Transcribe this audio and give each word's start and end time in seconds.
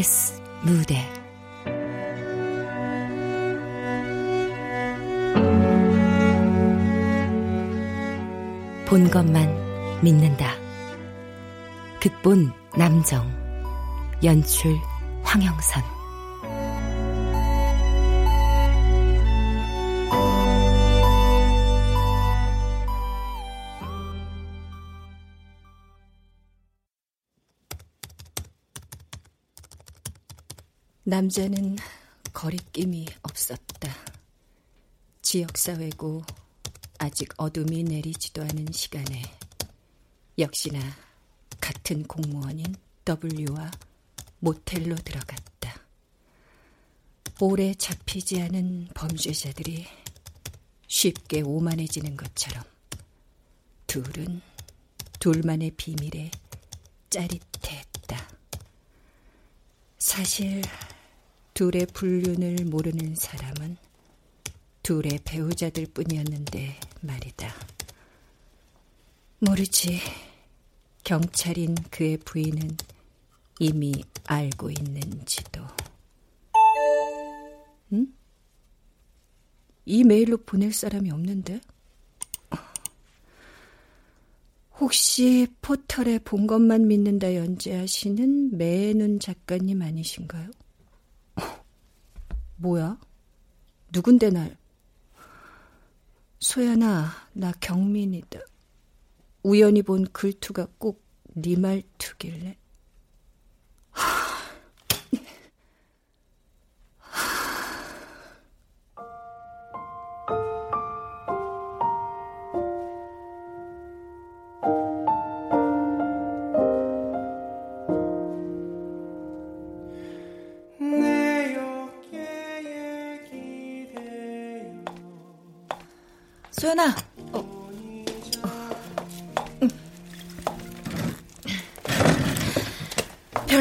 KBS 0.00 0.40
무대 0.62 1.06
본 8.86 9.08
것만 9.10 10.00
믿는다. 10.02 10.54
극본 12.00 12.50
남정 12.76 13.30
연출 14.24 14.76
황영선 15.22 15.99
남자는 31.20 31.76
거리낌이 32.32 33.06
없었다. 33.20 33.94
지역사회고 35.20 36.22
아직 36.98 37.28
어둠이 37.36 37.82
내리지도 37.82 38.40
않은 38.40 38.72
시간에 38.72 39.22
역시나 40.38 40.80
같은 41.60 42.04
공무원인 42.04 42.74
W와 43.06 43.70
모텔로 44.38 44.96
들어갔다. 44.96 45.82
오래 47.38 47.74
잡히지 47.74 48.40
않은 48.40 48.88
범죄자들이 48.94 49.86
쉽게 50.86 51.42
오만해지는 51.42 52.16
것처럼 52.16 52.64
둘은 53.86 54.40
둘만의 55.18 55.72
비밀에 55.72 56.30
짜릿했다. 57.10 58.26
사실 59.98 60.62
둘의 61.60 61.88
불륜을 61.92 62.64
모르는 62.64 63.14
사람은 63.16 63.76
둘의 64.82 65.20
배우자들 65.26 65.88
뿐이었는데 65.92 66.80
말이다. 67.02 67.52
모르지. 69.40 70.00
경찰인 71.04 71.74
그의 71.90 72.16
부인은 72.16 72.78
이미 73.58 73.92
알고 74.24 74.70
있는지도. 74.70 75.60
응? 77.92 78.10
이 79.84 80.02
메일로 80.02 80.38
보낼 80.38 80.72
사람이 80.72 81.10
없는데? 81.10 81.60
혹시 84.78 85.46
포털에 85.60 86.20
본 86.20 86.46
것만 86.46 86.88
믿는다 86.88 87.34
연재하시는 87.34 88.56
매눈 88.56 89.20
작가님 89.20 89.82
아니신가요? 89.82 90.48
뭐야? 92.60 92.98
누군데 93.92 94.30
날? 94.30 94.56
소연아, 96.40 97.10
나 97.32 97.52
경민이다. 97.60 98.40
우연히 99.42 99.82
본 99.82 100.04
글투가 100.12 100.68
꼭 100.78 101.10
네 101.34 101.56
말투길래. 101.56 102.56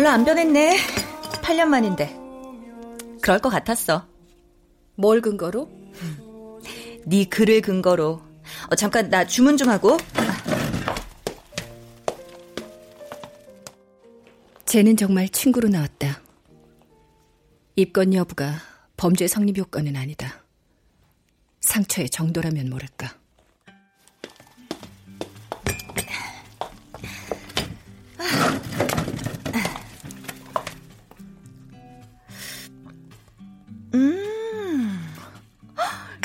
별로 0.09 0.11
안 0.11 0.25
변했네. 0.25 0.77
8년 1.43 1.67
만인데. 1.67 2.17
그럴 3.21 3.37
것 3.39 3.49
같았어. 3.49 4.07
뭘 4.95 5.21
근거로? 5.21 5.69
네 7.05 7.25
글을 7.25 7.61
근거로. 7.61 8.21
어, 8.71 8.75
잠깐 8.75 9.09
나 9.09 9.25
주문 9.27 9.55
좀 9.55 9.69
하고. 9.69 9.97
쟤는 14.65 14.97
정말 14.97 15.29
친구로 15.29 15.69
나왔다. 15.69 16.21
입건 17.75 18.13
여부가 18.15 18.55
범죄 18.97 19.27
성립 19.27 19.57
요건은 19.59 19.95
아니다. 19.95 20.43
상처의 21.61 22.09
정도라면 22.09 22.69
모를까. 22.69 23.18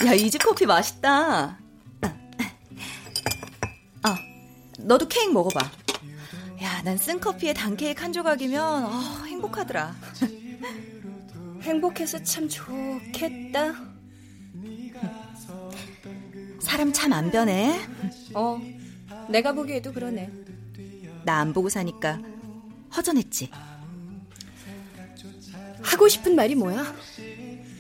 야, 0.06 0.12
이지 0.12 0.38
커피 0.38 0.66
맛있다. 0.66 1.59
아, 4.03 4.16
너도 4.78 5.09
케이크 5.09 5.31
먹어봐. 5.32 5.60
야, 6.62 6.82
난 6.82 6.97
쓴 6.98 7.20
커피에 7.20 7.53
단 7.54 7.76
케이크 7.76 8.00
한 8.03 8.12
조각이면 8.12 8.84
어, 8.84 8.91
행복하더라. 9.26 9.94
행복해서 11.62 12.22
참 12.22 12.48
좋겠다. 12.48 13.75
사람 16.60 16.93
참 16.93 17.12
안 17.12 17.31
변해. 17.31 17.81
어, 18.34 18.60
내가 19.31 19.53
보기에도 19.53 19.93
그러네. 19.93 20.31
나 21.25 21.38
안 21.41 21.53
보고 21.54 21.69
사니까 21.70 22.20
허전했지. 22.94 23.50
하고 25.82 26.09
싶은 26.09 26.34
말이 26.37 26.54
뭐야? 26.54 26.94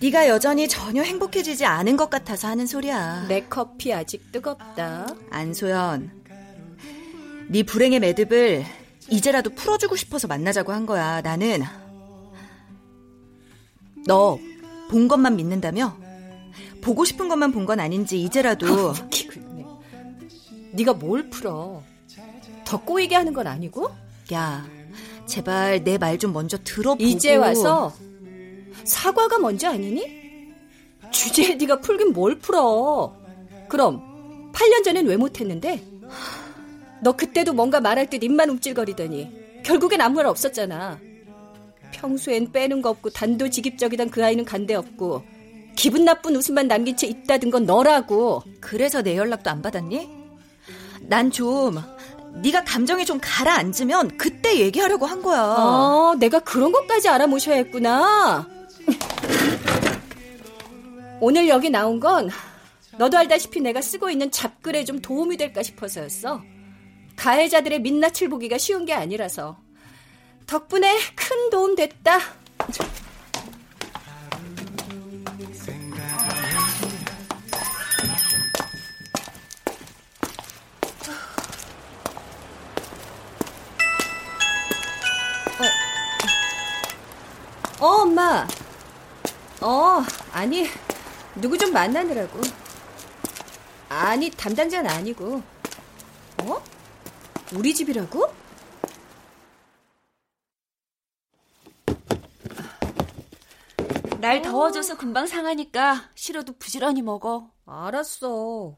네가 0.00 0.28
여전히 0.28 0.68
전혀 0.68 1.02
행복해지지 1.02 1.64
않은 1.64 1.96
것 1.96 2.10
같아서 2.10 2.48
하는 2.48 2.66
소리야. 2.66 3.26
내 3.28 3.46
커피 3.48 3.92
아직 3.92 4.30
뜨겁다. 4.32 5.06
안소연, 5.30 6.10
네 7.48 7.62
불행의 7.62 8.00
매듭을 8.00 8.64
이제라도 9.10 9.50
풀어주고 9.50 9.96
싶어서 9.96 10.26
만나자고 10.28 10.72
한 10.72 10.86
거야. 10.86 11.20
나는 11.20 11.62
너 14.06 14.38
본 14.90 15.08
것만 15.08 15.36
믿는다며? 15.36 15.96
보고 16.82 17.04
싶은 17.06 17.28
것만 17.28 17.52
본 17.52 17.64
건 17.64 17.80
아닌지 17.80 18.22
이제라도 18.22 18.66
웃기고 18.90 19.32
있네. 19.40 19.64
네가 20.74 20.92
뭘 20.94 21.30
풀어? 21.30 21.82
더 22.66 22.80
꼬이게 22.84 23.14
하는 23.14 23.32
건 23.32 23.46
아니고? 23.46 23.88
야, 24.34 24.66
제발 25.26 25.82
내 25.84 25.96
말 25.96 26.18
좀 26.18 26.32
먼저 26.34 26.58
들어보고 26.62 27.02
이제 27.02 27.34
와서 27.36 27.94
사과가 28.84 29.38
먼저 29.38 29.68
아니니? 29.70 30.24
주제에 31.10 31.54
네가 31.54 31.80
풀긴 31.80 32.12
뭘 32.12 32.38
풀어? 32.38 33.14
그럼 33.68 34.50
8년 34.52 34.84
전엔 34.84 35.06
왜 35.06 35.16
못했는데? 35.16 35.82
너 37.02 37.12
그때도 37.12 37.52
뭔가 37.52 37.80
말할 37.80 38.08
듯 38.08 38.22
입만 38.22 38.48
움찔거리더니 38.50 39.62
결국엔 39.64 40.00
아무 40.00 40.16
말 40.16 40.26
없었잖아. 40.26 40.98
평소엔 41.92 42.52
빼는 42.52 42.82
거 42.82 42.90
없고 42.90 43.10
단도직입적이던 43.10 44.10
그 44.10 44.24
아이는 44.24 44.44
간데 44.44 44.74
없고 44.74 45.22
기분 45.76 46.04
나쁜 46.04 46.36
웃음만 46.36 46.68
남긴 46.68 46.96
채 46.96 47.06
있다든 47.06 47.50
건 47.50 47.64
너라고. 47.66 48.42
그래서 48.60 49.02
내 49.02 49.16
연락도 49.16 49.50
안 49.50 49.62
받았니? 49.62 50.08
난 51.02 51.30
좀 51.30 51.78
네가 52.42 52.64
감정이 52.64 53.04
좀 53.04 53.18
가라앉으면 53.22 54.16
그때 54.16 54.58
얘기하려고 54.58 55.06
한 55.06 55.22
거야. 55.22 55.40
아, 55.40 56.14
내가 56.18 56.40
그런 56.40 56.72
것까지 56.72 57.08
알아모셔야 57.08 57.56
했구나. 57.56 58.48
오늘 61.20 61.48
여기 61.48 61.70
나온 61.70 62.00
건 62.00 62.30
너도 62.98 63.16
알다시피 63.18 63.60
내가 63.60 63.80
쓰고 63.80 64.10
있는 64.10 64.30
잡글에 64.30 64.84
좀 64.84 65.00
도움이 65.00 65.36
될까 65.36 65.62
싶어서였어. 65.62 66.42
가해자들의 67.16 67.80
민낯을 67.80 68.28
보기가 68.28 68.58
쉬운 68.58 68.84
게 68.84 68.92
아니라서. 68.92 69.56
덕분에 70.46 70.98
큰 71.14 71.50
도움 71.50 71.74
됐다. 71.74 72.18
어, 87.80 87.86
엄마. 87.86 88.46
어, 89.64 90.02
아니, 90.32 90.66
누구 91.40 91.56
좀 91.56 91.72
만나느라고. 91.72 92.38
아니, 93.88 94.28
담당자는 94.30 94.90
아니고. 94.90 95.42
어? 96.42 96.62
우리 97.54 97.74
집이라고? 97.74 98.26
날 104.20 104.42
더워져서 104.42 104.98
금방 104.98 105.26
상하니까 105.26 106.10
싫어도 106.14 106.58
부지런히 106.58 107.00
먹어. 107.00 107.50
알았어. 107.64 108.76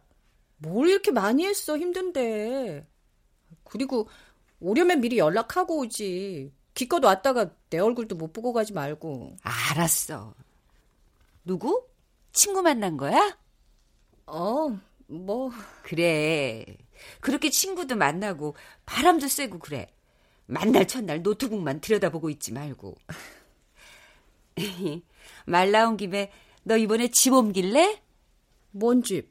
뭘 0.58 0.88
이렇게 0.88 1.10
많이 1.10 1.46
했어, 1.46 1.76
힘든데. 1.76 2.86
그리고 3.64 4.08
오려면 4.60 5.00
미리 5.00 5.18
연락하고 5.18 5.78
오지. 5.78 6.52
기껏 6.74 7.04
왔다가 7.04 7.50
내 7.70 7.78
얼굴도 7.80 8.14
못 8.14 8.32
보고 8.32 8.52
가지 8.52 8.72
말고. 8.72 9.36
알았어. 9.42 10.45
누구? 11.46 11.86
친구 12.32 12.60
만난 12.60 12.96
거야? 12.96 13.38
어, 14.26 14.76
뭐. 15.06 15.52
그래. 15.84 16.66
그렇게 17.20 17.50
친구도 17.50 17.94
만나고 17.94 18.56
바람도 18.84 19.28
쐬고 19.28 19.60
그래. 19.60 19.86
만날 20.46 20.88
첫날 20.88 21.22
노트북만 21.22 21.80
들여다보고 21.80 22.30
있지 22.30 22.52
말고. 22.52 22.96
말 25.46 25.70
나온 25.70 25.96
김에 25.96 26.32
너 26.64 26.76
이번에 26.76 27.08
집 27.08 27.32
옮길래? 27.32 28.02
뭔 28.72 29.02
집? 29.04 29.30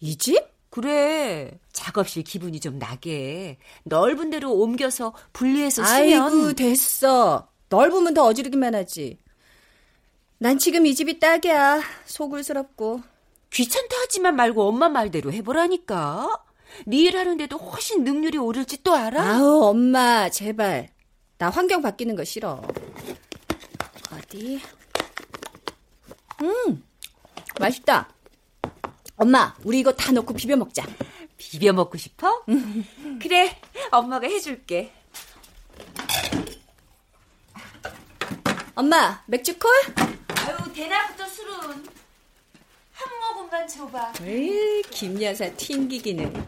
이 0.00 0.18
집? 0.18 0.46
그래. 0.68 1.58
작업실 1.72 2.24
기분이 2.24 2.60
좀 2.60 2.78
나게. 2.78 3.56
넓은 3.84 4.28
데로 4.28 4.52
옮겨서 4.52 5.14
분리해서 5.32 5.82
쓰면. 5.82 6.22
아이고, 6.22 6.52
됐어. 6.52 7.48
넓으면 7.70 8.12
더 8.12 8.24
어지르기만 8.24 8.74
하지. 8.74 9.18
난 10.38 10.58
지금 10.58 10.86
이 10.86 10.94
집이 10.94 11.18
딱이야. 11.18 11.82
소굴스럽고. 12.04 13.02
귀찮다 13.50 13.96
하지만 14.02 14.36
말고 14.36 14.68
엄마 14.68 14.88
말대로 14.88 15.32
해보라니까. 15.32 16.44
네 16.86 16.98
일하는데도 16.98 17.56
훨씬 17.56 18.04
능률이 18.04 18.38
오를지 18.38 18.82
또 18.84 18.94
알아? 18.94 19.20
아우, 19.20 19.64
엄마, 19.64 20.28
제발. 20.28 20.90
나 21.38 21.50
환경 21.50 21.82
바뀌는 21.82 22.14
거 22.14 22.24
싫어. 22.24 22.62
어디? 24.12 24.60
음, 26.42 26.84
맛있다. 27.58 28.08
엄마, 29.16 29.56
우리 29.64 29.80
이거 29.80 29.92
다 29.92 30.12
넣고 30.12 30.34
비벼 30.34 30.56
먹자. 30.56 30.84
비벼 31.36 31.72
먹고 31.72 31.98
싶어? 31.98 32.44
그래, 33.20 33.60
엄마가 33.90 34.28
해줄게. 34.28 34.92
엄마, 38.76 39.22
맥주 39.26 39.58
콜? 39.58 39.70
아유, 40.48 40.72
대낮부터 40.72 41.26
술은 41.26 41.52
한 42.92 43.34
모금만 43.34 43.68
줘봐. 43.68 44.14
에이, 44.22 44.82
김 44.90 45.20
여사 45.22 45.50
튕기기는. 45.50 46.46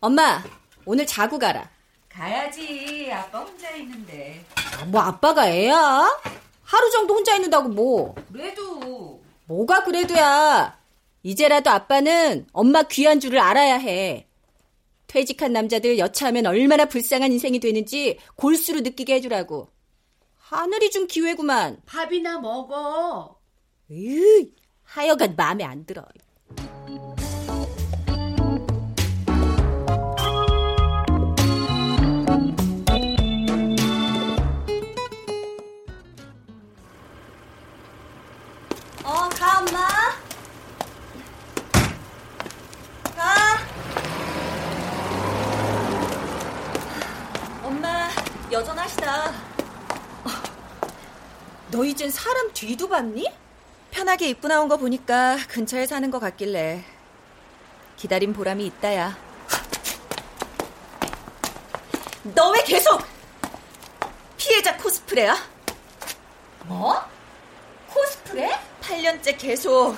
엄마, 0.00 0.42
오늘 0.84 1.06
자고 1.06 1.38
가라. 1.38 1.70
가야지. 2.08 3.08
아빠 3.12 3.38
혼자 3.38 3.70
있는데. 3.76 4.44
아, 4.56 4.84
뭐 4.86 5.00
아빠가 5.00 5.48
애야? 5.48 6.20
하루 6.64 6.90
정도 6.90 7.14
혼자 7.14 7.36
있는다고 7.36 7.68
뭐. 7.68 8.14
그래도. 8.32 9.22
뭐가 9.46 9.84
그래도야. 9.84 10.76
이제라도 11.22 11.70
아빠는 11.70 12.46
엄마 12.52 12.82
귀한 12.82 13.20
줄을 13.20 13.38
알아야 13.38 13.76
해. 13.76 14.26
퇴직한 15.06 15.52
남자들 15.52 15.98
여차하면 15.98 16.46
얼마나 16.46 16.86
불쌍한 16.86 17.30
인생이 17.30 17.60
되는지 17.60 18.18
골수로 18.34 18.80
느끼게 18.80 19.14
해주라고. 19.14 19.71
하늘이 20.52 20.90
준 20.90 21.06
기회구만. 21.06 21.80
밥이나 21.86 22.38
먹어. 22.38 23.40
으 23.90 23.94
하여간 24.84 25.34
마음에 25.36 25.64
안 25.64 25.86
들어. 25.86 26.02
어, 39.04 39.28
가, 39.30 39.58
엄마. 39.58 39.88
가. 43.16 43.58
엄마, 47.64 48.10
여전하시다. 48.50 49.51
너 51.72 51.84
이젠 51.84 52.10
사람 52.10 52.52
뒤도 52.52 52.88
봤니? 52.88 53.26
편하게 53.90 54.28
입고 54.28 54.46
나온 54.48 54.68
거 54.68 54.76
보니까 54.76 55.38
근처에 55.48 55.86
사는 55.86 56.08
것 56.10 56.18
같길래 56.20 56.84
기다린 57.96 58.32
보람이 58.32 58.64
있다야. 58.66 59.16
너 62.34 62.50
왜 62.52 62.62
계속 62.64 63.02
피해자 64.36 64.76
코스프레야? 64.76 65.36
뭐? 66.66 67.00
코스프레? 67.88 68.50
8년째 68.82 69.36
계속 69.38 69.96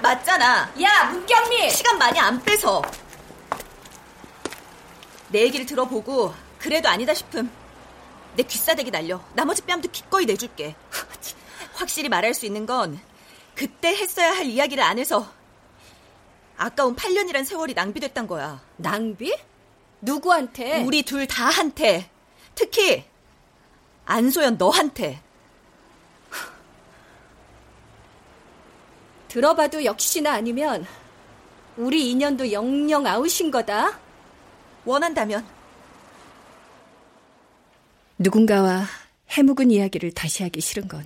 맞잖아. 0.00 0.72
야, 0.82 1.04
문경미! 1.10 1.70
시간 1.70 1.98
많이 1.98 2.18
안 2.18 2.42
빼서 2.42 2.82
내 5.28 5.42
얘기를 5.42 5.64
들어보고 5.66 6.34
그래도 6.58 6.88
아니다 6.88 7.14
싶음 7.14 7.50
내 8.36 8.42
귀싸대기 8.42 8.90
날려 8.90 9.22
나머지 9.34 9.62
뺨도 9.62 9.90
기꺼이 9.90 10.26
내줄게 10.26 10.74
확실히 11.74 12.08
말할 12.08 12.34
수 12.34 12.46
있는 12.46 12.66
건 12.66 13.00
그때 13.54 13.88
했어야 13.88 14.32
할 14.32 14.46
이야기를 14.46 14.82
안 14.82 14.98
해서 14.98 15.30
아까운 16.56 16.96
8년이란 16.96 17.44
세월이 17.44 17.74
낭비됐단 17.74 18.26
거야 18.26 18.60
낭비? 18.76 19.36
누구한테? 20.00 20.82
우리 20.82 21.02
둘 21.02 21.26
다한테 21.26 22.10
특히 22.54 23.04
안소연 24.04 24.58
너한테 24.58 25.22
들어봐도 29.28 29.84
역시나 29.84 30.32
아니면 30.32 30.86
우리 31.76 32.10
인연도 32.10 32.52
영영 32.52 33.06
아웃인 33.06 33.50
거다. 33.50 33.98
원한다면 34.84 35.46
누군가와 38.22 38.86
해묵은 39.30 39.72
이야기를 39.72 40.12
다시 40.12 40.44
하기 40.44 40.60
싫은 40.60 40.86
건 40.86 41.04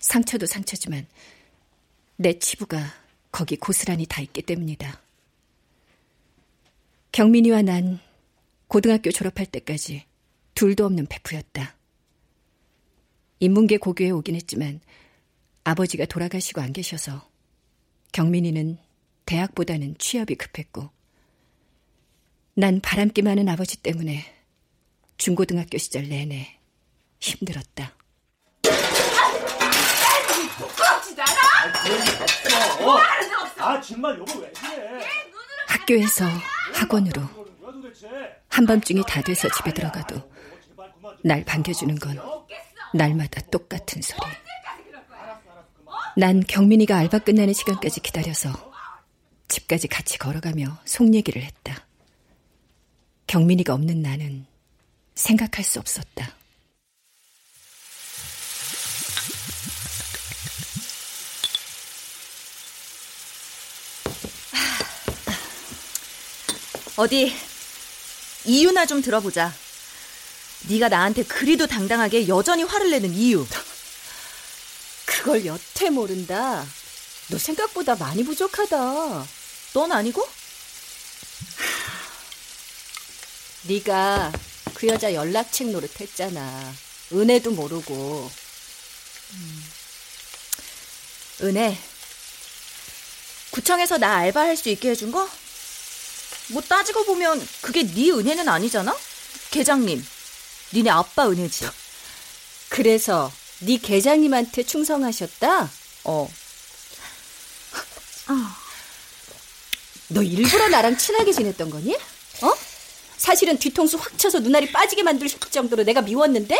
상처도 0.00 0.46
상처지만 0.46 1.06
내 2.16 2.38
치부가 2.40 2.92
거기 3.30 3.56
고스란히 3.56 4.06
다 4.06 4.20
있기 4.20 4.42
때문이다. 4.42 5.00
경민이와 7.12 7.62
난 7.62 8.00
고등학교 8.66 9.12
졸업할 9.12 9.46
때까지 9.46 10.04
둘도 10.54 10.86
없는 10.86 11.06
베프였다. 11.06 11.76
인문계 13.38 13.76
고교에 13.76 14.10
오긴 14.10 14.34
했지만 14.34 14.80
아버지가 15.62 16.06
돌아가시고 16.06 16.60
안 16.60 16.72
계셔서 16.72 17.28
경민이는 18.10 18.76
대학보다는 19.24 19.96
취업이 19.98 20.34
급했고 20.34 20.90
난 22.54 22.80
바람기 22.80 23.22
많은 23.22 23.48
아버지 23.48 23.80
때문에 23.80 24.41
중고등학교 25.22 25.78
시절 25.78 26.08
내내 26.08 26.58
힘들었다. 27.20 27.94
아 33.58 33.80
정말 33.80 34.18
여보 34.18 34.40
왜 34.40 34.50
그래? 34.50 35.06
학교에서 35.68 36.24
학원으로 36.74 37.22
한밤중이 38.48 39.04
다 39.06 39.22
돼서 39.22 39.48
집에 39.50 39.72
들어가도 39.72 40.28
날 41.22 41.44
반겨주는 41.44 41.94
건 42.00 42.20
날마다 42.92 43.42
똑같은 43.42 44.02
소리. 44.02 44.18
난 46.16 46.40
경민이가 46.40 46.96
알바 46.96 47.20
끝나는 47.20 47.54
시간까지 47.54 48.00
기다려서 48.00 48.50
집까지 49.46 49.86
같이 49.86 50.18
걸어가며 50.18 50.80
속 50.84 51.14
얘기를 51.14 51.42
했다. 51.42 51.86
경민이가 53.28 53.72
없는 53.72 54.02
나는 54.02 54.50
생각할 55.14 55.64
수 55.64 55.78
없었다. 55.78 56.34
어디 66.96 67.34
이유나 68.44 68.86
좀 68.86 69.02
들어보자. 69.02 69.52
네가 70.68 70.88
나한테 70.88 71.24
그리도 71.24 71.66
당당하게 71.66 72.28
여전히 72.28 72.62
화를 72.62 72.90
내는 72.90 73.12
이유. 73.12 73.46
그걸 75.04 75.44
여태 75.46 75.90
모른다. 75.90 76.64
너 77.28 77.38
생각보다 77.38 77.96
많이 77.96 78.24
부족하다. 78.24 79.26
넌 79.72 79.92
아니고? 79.92 80.28
네가 83.62 84.32
그 84.82 84.88
여자 84.88 85.14
연락책 85.14 85.68
노릇 85.68 86.00
했잖아. 86.00 86.74
은혜도 87.12 87.52
모르고. 87.52 88.28
은혜. 91.42 91.78
구청에서 93.52 93.98
나 93.98 94.16
알바할 94.16 94.56
수 94.56 94.70
있게 94.70 94.90
해준 94.90 95.12
거? 95.12 95.30
뭐 96.48 96.60
따지고 96.62 97.04
보면 97.04 97.48
그게 97.60 97.84
네 97.84 98.10
은혜는 98.10 98.48
아니잖아? 98.48 98.98
계장님, 99.52 100.04
니네 100.72 100.90
아빠 100.90 101.28
은혜지. 101.28 101.68
그래서 102.68 103.32
네 103.60 103.78
계장님한테 103.78 104.64
충성하셨다? 104.64 105.70
어. 106.02 106.32
너 110.08 110.22
일부러 110.22 110.68
나랑 110.70 110.98
친하게 110.98 111.32
지냈던 111.32 111.70
거니? 111.70 111.94
어? 111.94 112.71
사실은 113.22 113.56
뒤통수 113.56 113.98
확 113.98 114.18
쳐서 114.18 114.40
눈알이 114.40 114.72
빠지게 114.72 115.04
만들 115.04 115.28
정도로 115.28 115.84
내가 115.84 116.02
미웠는데? 116.02 116.58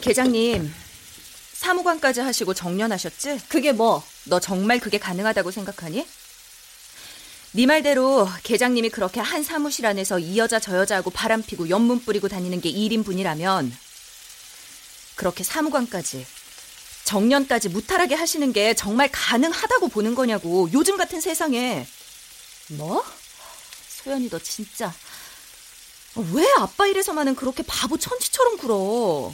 계장님, 0.00 0.74
사무관까지 1.52 2.20
하시고 2.20 2.54
정년하셨지? 2.54 3.40
그게 3.50 3.72
뭐? 3.72 4.02
너 4.24 4.40
정말 4.40 4.80
그게 4.80 4.96
가능하다고 4.96 5.50
생각하니? 5.50 6.06
네 7.50 7.66
말대로 7.66 8.26
계장님이 8.42 8.88
그렇게 8.88 9.20
한 9.20 9.42
사무실 9.44 9.84
안에서 9.84 10.18
이 10.18 10.38
여자 10.38 10.58
저 10.58 10.78
여자하고 10.78 11.10
바람 11.10 11.42
피고 11.42 11.68
연문 11.68 12.00
뿌리고 12.00 12.28
다니는 12.28 12.62
게 12.62 12.72
1인분이라면 12.72 13.70
그렇게 15.16 15.44
사무관까지 15.44 16.26
정년까지 17.04 17.68
무탈하게 17.68 18.14
하시는 18.14 18.50
게 18.54 18.72
정말 18.72 19.10
가능하다고 19.12 19.88
보는 19.88 20.14
거냐고 20.14 20.70
요즘 20.72 20.96
같은 20.96 21.20
세상에 21.20 21.86
뭐? 22.68 23.04
소연이 24.02 24.28
너 24.28 24.38
진짜 24.38 24.92
왜 26.32 26.46
아빠 26.58 26.86
일에서만은 26.86 27.34
그렇게 27.34 27.62
바보 27.62 27.96
천치처럼 27.96 28.58
굴어 28.58 29.32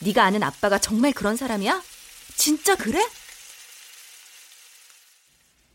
네가 0.00 0.24
아는 0.24 0.42
아빠가 0.42 0.78
정말 0.78 1.12
그런 1.12 1.36
사람이야? 1.36 1.82
진짜 2.36 2.76
그래? 2.76 3.04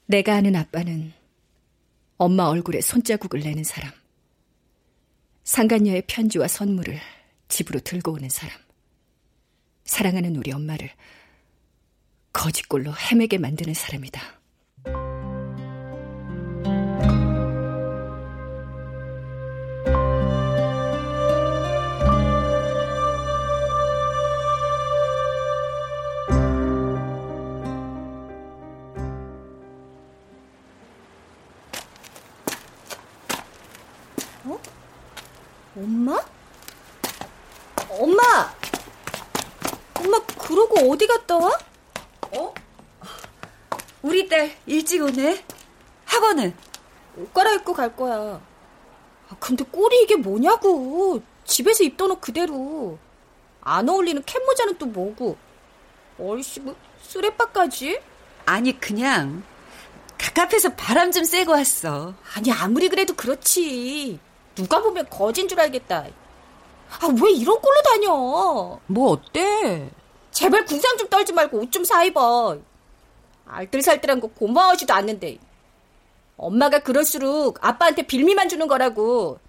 내가 0.06 0.36
아는 0.36 0.56
아빠는 0.56 1.14
엄마 2.18 2.44
얼굴에 2.46 2.82
손자국을 2.82 3.42
내는 3.42 3.64
사람. 3.64 3.92
상간녀의 5.44 6.04
편지와 6.08 6.48
선물을 6.48 7.00
집으로 7.48 7.80
들고 7.80 8.14
오는 8.14 8.30
사람. 8.30 8.58
사랑하는 9.86 10.36
우리 10.36 10.52
엄마를 10.52 10.92
거짓골로 12.34 12.94
헤매게 12.96 13.38
만드는 13.38 13.74
사람이다. 13.74 14.39
일찍 44.70 45.02
오네. 45.02 45.44
학원은? 46.06 46.56
옷 47.18 47.34
갈아입고 47.34 47.74
갈 47.74 47.96
거야. 47.96 48.40
아, 49.30 49.36
근데 49.40 49.64
꼴이 49.64 50.04
이게 50.04 50.16
뭐냐고. 50.16 51.22
집에서 51.44 51.84
입던 51.84 52.12
옷 52.12 52.22
그대로. 52.22 53.00
안 53.62 53.90
어울리는 53.90 54.22
캡모자는 54.24 54.78
또 54.78 54.86
뭐고. 54.86 55.38
얼씨, 56.20 56.60
뭐, 56.60 56.76
쓰레빠까지? 57.02 58.00
아니, 58.46 58.80
그냥 58.80 59.42
가깝해서 60.20 60.76
바람 60.76 61.12
좀 61.12 61.24
쐬고 61.24 61.52
왔어. 61.52 62.14
아니, 62.36 62.52
아무리 62.52 62.90
그래도 62.90 63.16
그렇지. 63.16 64.20
누가 64.54 64.82
보면 64.82 65.10
거진 65.10 65.48
줄 65.48 65.60
알겠다. 65.60 66.06
아, 67.02 67.08
왜 67.24 67.32
이런 67.32 67.60
꼴로 67.60 67.82
다녀? 67.84 68.80
뭐 68.86 69.12
어때? 69.12 69.90
제발 70.32 70.66
궁상 70.66 70.96
좀 70.98 71.08
떨지 71.10 71.34
말고 71.34 71.58
옷 71.60 71.72
좀 71.72 71.84
사 71.84 72.04
입어. 72.04 72.60
알뜰살뜰한 73.50 74.20
거 74.20 74.28
고마워하지도 74.28 74.94
않는데. 74.94 75.38
엄마가 76.38 76.80
그럴수록 76.80 77.64
아빠한테 77.66 78.04
빌미만 78.04 78.48
주는 78.48 78.68
거라고. 78.68 79.40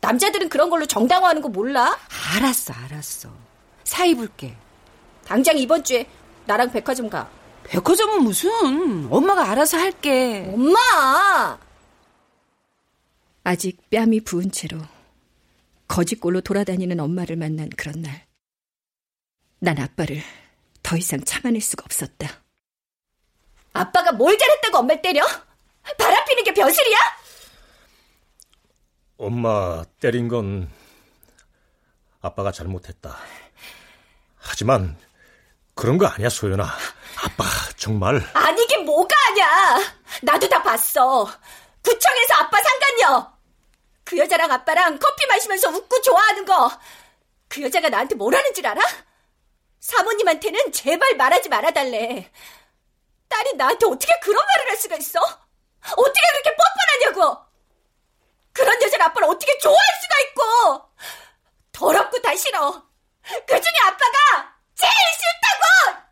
남자들은 0.00 0.48
그런 0.48 0.70
걸로 0.70 0.86
정당화하는 0.86 1.42
거 1.42 1.48
몰라? 1.48 1.98
알았어, 2.34 2.72
알았어. 2.72 3.30
사입을게. 3.84 4.56
당장 5.26 5.58
이번 5.58 5.84
주에 5.84 6.06
나랑 6.46 6.70
백화점 6.70 7.10
가. 7.10 7.30
백화점은 7.64 8.22
무슨? 8.22 9.06
엄마가 9.12 9.50
알아서 9.50 9.76
할게. 9.76 10.50
엄마! 10.54 11.58
아직 13.44 13.90
뺨이 13.90 14.20
부은 14.20 14.50
채로 14.50 14.78
거짓골로 15.88 16.40
돌아다니는 16.40 16.98
엄마를 17.00 17.36
만난 17.36 17.68
그런 17.70 18.02
날. 18.02 18.26
난 19.58 19.78
아빠를 19.78 20.22
더 20.82 20.96
이상 20.96 21.22
참아낼 21.22 21.60
수가 21.60 21.84
없었다. 21.84 22.28
아빠가 23.72 24.12
뭘 24.12 24.36
잘했다고 24.36 24.78
엄마를 24.78 25.02
때려? 25.02 25.24
바람 25.98 26.24
피는 26.24 26.44
게 26.44 26.52
벼슬이야? 26.52 26.98
엄마 29.18 29.84
때린 30.00 30.28
건 30.28 30.70
아빠가 32.20 32.52
잘못했다. 32.52 33.16
하지만 34.36 34.96
그런 35.74 35.98
거 35.98 36.06
아니야, 36.06 36.28
소연아. 36.28 36.64
아빠 37.24 37.44
정말 37.76 38.22
아니긴 38.34 38.84
뭐가 38.84 39.14
아냐. 39.28 39.94
나도 40.22 40.48
다 40.48 40.62
봤어. 40.62 41.24
구청에서 41.82 42.34
아빠 42.38 42.58
상관녀. 42.60 43.32
그 44.04 44.18
여자랑 44.18 44.50
아빠랑 44.50 44.98
커피 44.98 45.26
마시면서 45.26 45.68
웃고 45.70 46.00
좋아하는 46.02 46.44
거. 46.44 46.70
그 47.48 47.62
여자가 47.62 47.88
나한테 47.88 48.14
뭐라는 48.14 48.52
줄 48.54 48.66
알아? 48.66 48.80
사모님한테는 49.80 50.72
제발 50.72 51.16
말하지 51.16 51.48
말아달래. 51.48 52.30
딸이 53.30 53.54
나한테 53.56 53.86
어떻게 53.86 54.12
그런 54.20 54.44
말을 54.44 54.70
할 54.70 54.76
수가 54.76 54.96
있어? 54.96 55.20
어떻게 55.20 56.20
그렇게 56.32 56.56
뻔뻔하냐고! 56.56 57.46
그런 58.52 58.82
여자를 58.82 59.06
아빠를 59.06 59.28
어떻게 59.28 59.56
좋아할 59.58 59.86
수가 60.02 60.14
있고! 60.26 60.90
더럽고 61.72 62.20
다 62.20 62.36
싫어! 62.36 62.82
그 63.22 63.60
중에 63.60 63.74
아빠가 63.86 64.58
제일 64.74 64.92
싫다고! 65.16 66.10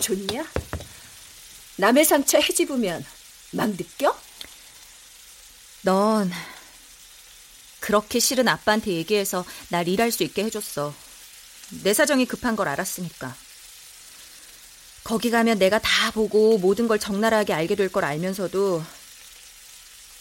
좋냐? 0.00 0.44
남의 1.76 2.04
상처 2.04 2.38
헤집으면 2.38 3.06
막 3.52 3.70
느껴? 3.70 4.14
넌 5.82 6.30
그렇게 7.84 8.18
싫은 8.18 8.48
아빠한테 8.48 8.92
얘기해서 8.92 9.44
날 9.68 9.86
일할 9.86 10.10
수 10.10 10.22
있게 10.22 10.42
해줬어. 10.44 10.94
내 11.82 11.92
사정이 11.92 12.24
급한 12.24 12.56
걸 12.56 12.66
알았으니까. 12.66 13.36
거기 15.04 15.30
가면 15.30 15.58
내가 15.58 15.78
다 15.78 16.10
보고 16.10 16.56
모든 16.56 16.88
걸 16.88 16.98
적나라하게 16.98 17.52
알게 17.52 17.74
될 17.74 17.90
걸 17.90 18.06
알면서도 18.06 18.82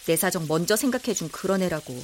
내 0.08 0.18
사정 0.18 0.46
먼저 0.50 0.76
생각해준 0.76 1.32
그런 1.32 1.62
애라고. 1.62 2.04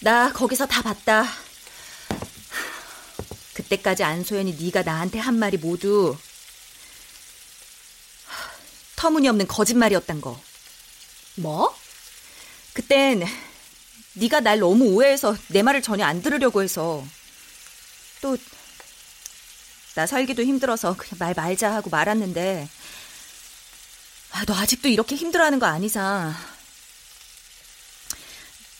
나 0.00 0.32
거기서 0.32 0.64
다 0.64 0.80
봤다. 0.80 1.26
그때까지 3.52 4.04
안소연이 4.04 4.56
네가 4.58 4.84
나한테 4.84 5.18
한 5.18 5.38
말이 5.38 5.58
모두 5.58 6.16
터무니없는 8.96 9.46
거짓말이었단 9.46 10.22
거. 10.22 10.47
뭐? 11.40 11.74
그땐 12.74 13.24
네가 14.14 14.40
날 14.40 14.58
너무 14.58 14.84
오해해서 14.86 15.36
내 15.48 15.62
말을 15.62 15.82
전혀 15.82 16.04
안 16.04 16.22
들으려고 16.22 16.62
해서 16.62 17.04
또 18.20 18.36
나 19.94 20.06
살기도 20.06 20.44
힘들어서 20.44 20.94
그냥 20.96 21.14
말 21.18 21.34
말자 21.34 21.74
하고 21.74 21.90
말았는데 21.90 22.68
아, 24.30 24.44
너 24.44 24.54
아직도 24.54 24.86
이렇게 24.86 25.16
힘들어하는 25.16 25.58
거 25.58 25.66
아니상 25.66 26.32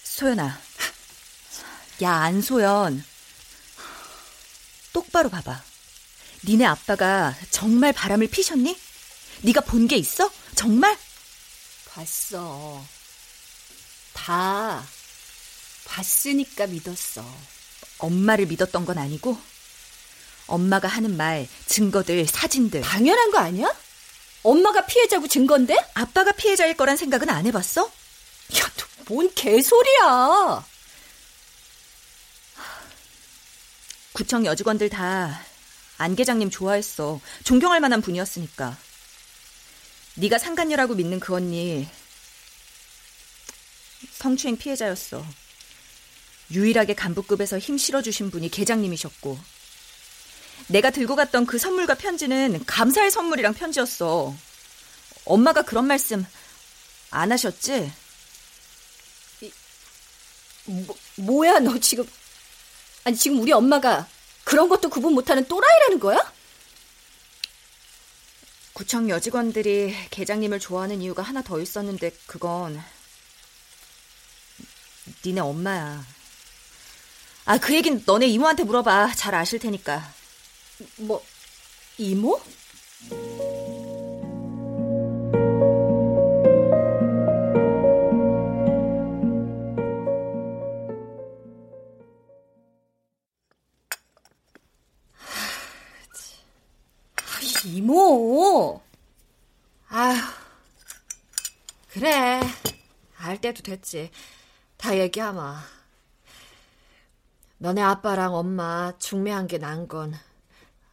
소연아 0.05 0.61
야 2.03 2.13
안소연 2.13 3.05
똑바로 4.93 5.29
봐봐 5.29 5.61
니네 6.45 6.65
아빠가 6.67 7.35
정말 7.51 7.93
바람을 7.93 8.29
피셨니? 8.29 8.79
네가 9.43 9.63
본 9.63 9.89
게 9.89 9.97
있어? 9.97 10.31
정말? 10.55 10.97
봤어. 12.03 12.85
다 14.13 14.85
봤으니까 15.85 16.69
믿었어. 16.69 17.25
엄마를 17.99 18.47
믿었던 18.47 18.85
건 18.85 18.99
아니고 18.99 19.37
엄마가 20.47 20.87
하는 20.87 21.17
말, 21.17 21.49
증거들, 21.67 22.25
사진들 22.27 22.83
당연한 22.83 23.33
거 23.33 23.39
아니야? 23.39 23.75
엄마가 24.45 24.87
피해자고 24.87 25.27
증거인데? 25.27 25.77
아빠가 25.95 26.31
피해자일 26.33 26.77
거란 26.77 26.97
생각은 26.97 27.29
안 27.31 27.47
해봤어? 27.47 27.85
야, 27.85 28.71
너 28.77 28.89
뭔 29.09 29.33
개소리야. 29.35 30.65
구청 34.13 34.45
여직원들 34.47 34.91
다 34.91 35.43
안 36.01 36.15
계장님 36.15 36.49
좋아했어. 36.51 37.21
존경할 37.43 37.81
만한 37.81 38.01
분이었으니까. 38.03 38.77
네가 40.19 40.39
상간녀라고 40.39 40.95
믿는 40.95 41.21
그 41.21 41.35
언니 41.35 41.89
성추행 44.13 44.57
피해자였어. 44.57 45.25
유일하게 46.51 46.95
간부급에서 46.95 47.59
힘 47.59 47.79
실어주신 47.79 48.31
분이 48.31 48.49
계장님이셨고 48.49 49.39
내가 50.69 50.91
들고 50.91 51.15
갔던 51.15 51.47
그 51.47 51.59
선물과 51.59 51.95
편지는 51.95 52.65
감사의 52.67 53.13
선물이랑 53.13 53.55
편지였어. 53.55 54.35
엄마가 55.25 55.63
그런 55.63 55.87
말씀 55.87 56.27
안 57.11 57.31
하셨지? 57.31 57.93
뭐, 60.65 60.97
뭐야 61.17 61.61
너 61.61 61.79
지금 61.79 62.05
아니 63.05 63.17
지금 63.17 63.41
우리 63.41 63.53
엄마가 63.53 64.09
그런 64.43 64.69
것도 64.69 64.89
구분 64.89 65.15
못하는 65.15 65.47
또라이라는 65.47 66.01
거야? 66.01 66.38
구청 68.79 69.11
여직원들이 69.11 69.93
계장님을 70.11 70.61
좋아하는 70.61 71.03
이유가 71.03 71.21
하나 71.21 71.43
더 71.43 71.61
있었는데 71.61 72.13
그건 72.29 72.81
니네 75.27 75.41
엄마야. 75.41 76.07
아, 77.45 77.59
그 77.59 77.75
얘긴 77.75 78.05
너네 78.07 78.29
이모한테 78.29 78.63
물어봐. 78.63 79.15
잘 79.17 79.35
아실 79.35 79.59
테니까. 79.59 80.15
뭐 80.99 81.21
이모? 81.97 82.41
때도 103.49 103.63
됐지. 103.63 104.11
다 104.77 104.97
얘기하마. 104.99 105.61
너네 107.59 107.83
아빠랑 107.83 108.35
엄마 108.35 108.93
중매한 108.99 109.47
게 109.47 109.59
난 109.59 109.89
건 109.89 110.15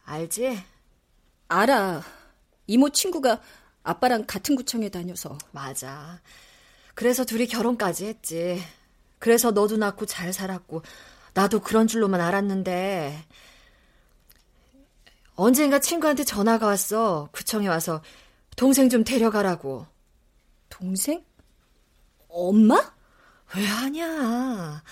알지? 0.04 0.62
알아. 1.48 2.02
이모 2.66 2.90
친구가 2.90 3.40
아빠랑 3.82 4.26
같은 4.26 4.56
구청에 4.56 4.88
다녀서. 4.88 5.36
맞아. 5.52 6.20
그래서 6.94 7.24
둘이 7.24 7.46
결혼까지 7.46 8.06
했지. 8.06 8.60
그래서 9.18 9.50
너도 9.50 9.76
낳고 9.76 10.06
잘 10.06 10.32
살았고 10.32 10.82
나도 11.34 11.60
그런 11.60 11.86
줄로만 11.86 12.20
알았는데 12.20 13.24
언젠가 15.34 15.78
친구한테 15.78 16.24
전화가 16.24 16.66
왔어. 16.66 17.28
구청에 17.32 17.68
와서 17.68 18.02
동생 18.56 18.88
좀 18.88 19.04
데려가라고. 19.04 19.86
동생? 20.70 21.24
엄마? 22.36 22.92
왜 23.56 23.64
하냐? 23.64 24.82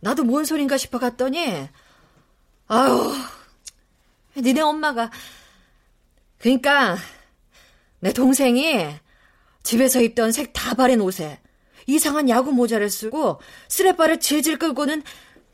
나도 0.00 0.24
뭔 0.24 0.44
소린가 0.44 0.78
싶어 0.78 0.98
갔더니 0.98 1.68
아유 2.68 3.12
니네 4.36 4.60
엄마가 4.62 5.10
그러니까 6.38 6.96
내 8.00 8.12
동생이 8.12 8.88
집에서 9.62 10.00
입던 10.00 10.32
색 10.32 10.52
다 10.54 10.74
바랜 10.74 11.00
옷에 11.02 11.40
이상한 11.86 12.28
야구 12.28 12.52
모자를 12.52 12.88
쓰고 12.88 13.40
쓰레빠를 13.68 14.18
질질 14.20 14.58
끌고는 14.58 15.02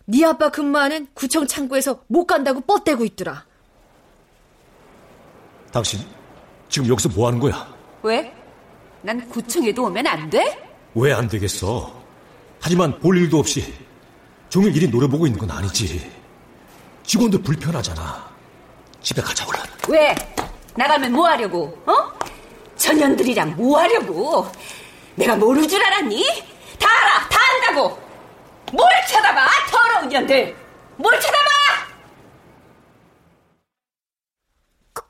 네 0.07 0.25
아빠 0.25 0.51
근무하는 0.51 1.09
구청 1.15 1.47
창구에서 1.47 2.05
못 2.07 2.27
간다고 2.27 2.61
뻗대고 2.61 3.05
있더라. 3.05 3.45
당신 5.73 6.01
지금 6.69 6.89
여기서 6.89 7.09
뭐 7.11 7.27
하는 7.27 7.39
거야? 7.39 7.75
왜? 8.03 8.33
난 9.03 9.29
구청에도 9.29 9.85
오면 9.85 10.07
안 10.07 10.31
돼? 10.31 10.68
왜 10.95 11.13
안 11.13 11.29
되겠어? 11.29 11.93
하지만 12.61 12.99
볼 12.99 13.17
일도 13.19 13.39
없이 13.39 13.73
종일 14.49 14.75
일이 14.77 14.89
노려보고 14.89 15.27
있는 15.27 15.39
건 15.39 15.51
아니지. 15.51 16.11
직원들 17.05 17.43
불편하잖아. 17.43 18.29
집에 19.03 19.23
가자 19.23 19.47
얼른. 19.47 19.63
왜? 19.89 20.15
나가면 20.77 21.13
뭐 21.13 21.27
하려고? 21.29 21.67
어? 21.87 22.19
전년들이랑 22.77 23.57
뭐 23.57 23.79
하려고? 23.81 24.47
내가 25.15 25.37
모를 25.37 25.67
줄 25.67 25.83
알았니? 25.85 26.25
다 26.79 26.89
알아, 26.89 27.29
다 27.29 27.39
안다고. 27.55 27.99
뭘 28.73 28.89
쳐다봐, 29.09 29.47
더러운 29.71 30.09
년들. 30.09 30.57
뭘 30.97 31.21
쳐다봐? 31.21 31.49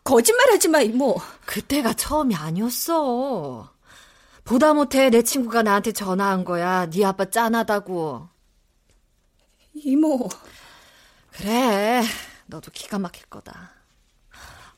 거 0.05 0.23
짓말하지 0.23 0.69
마 0.69 0.81
이모. 0.81 1.17
그때가 1.45 1.93
처음이 1.95 2.35
아니었어. 2.35 3.71
보다 4.49 4.73
못해 4.73 5.11
내 5.11 5.21
친구가 5.23 5.63
나한테 5.63 5.93
전화한 5.93 6.43
거야. 6.45 6.89
네 6.89 7.05
아빠 7.05 7.27
짠하다고. 7.27 8.29
이모. 9.75 10.29
그래, 11.33 12.03
너도 12.47 12.71
기가 12.73 12.99
막힐 12.99 13.27
거다. 13.27 13.73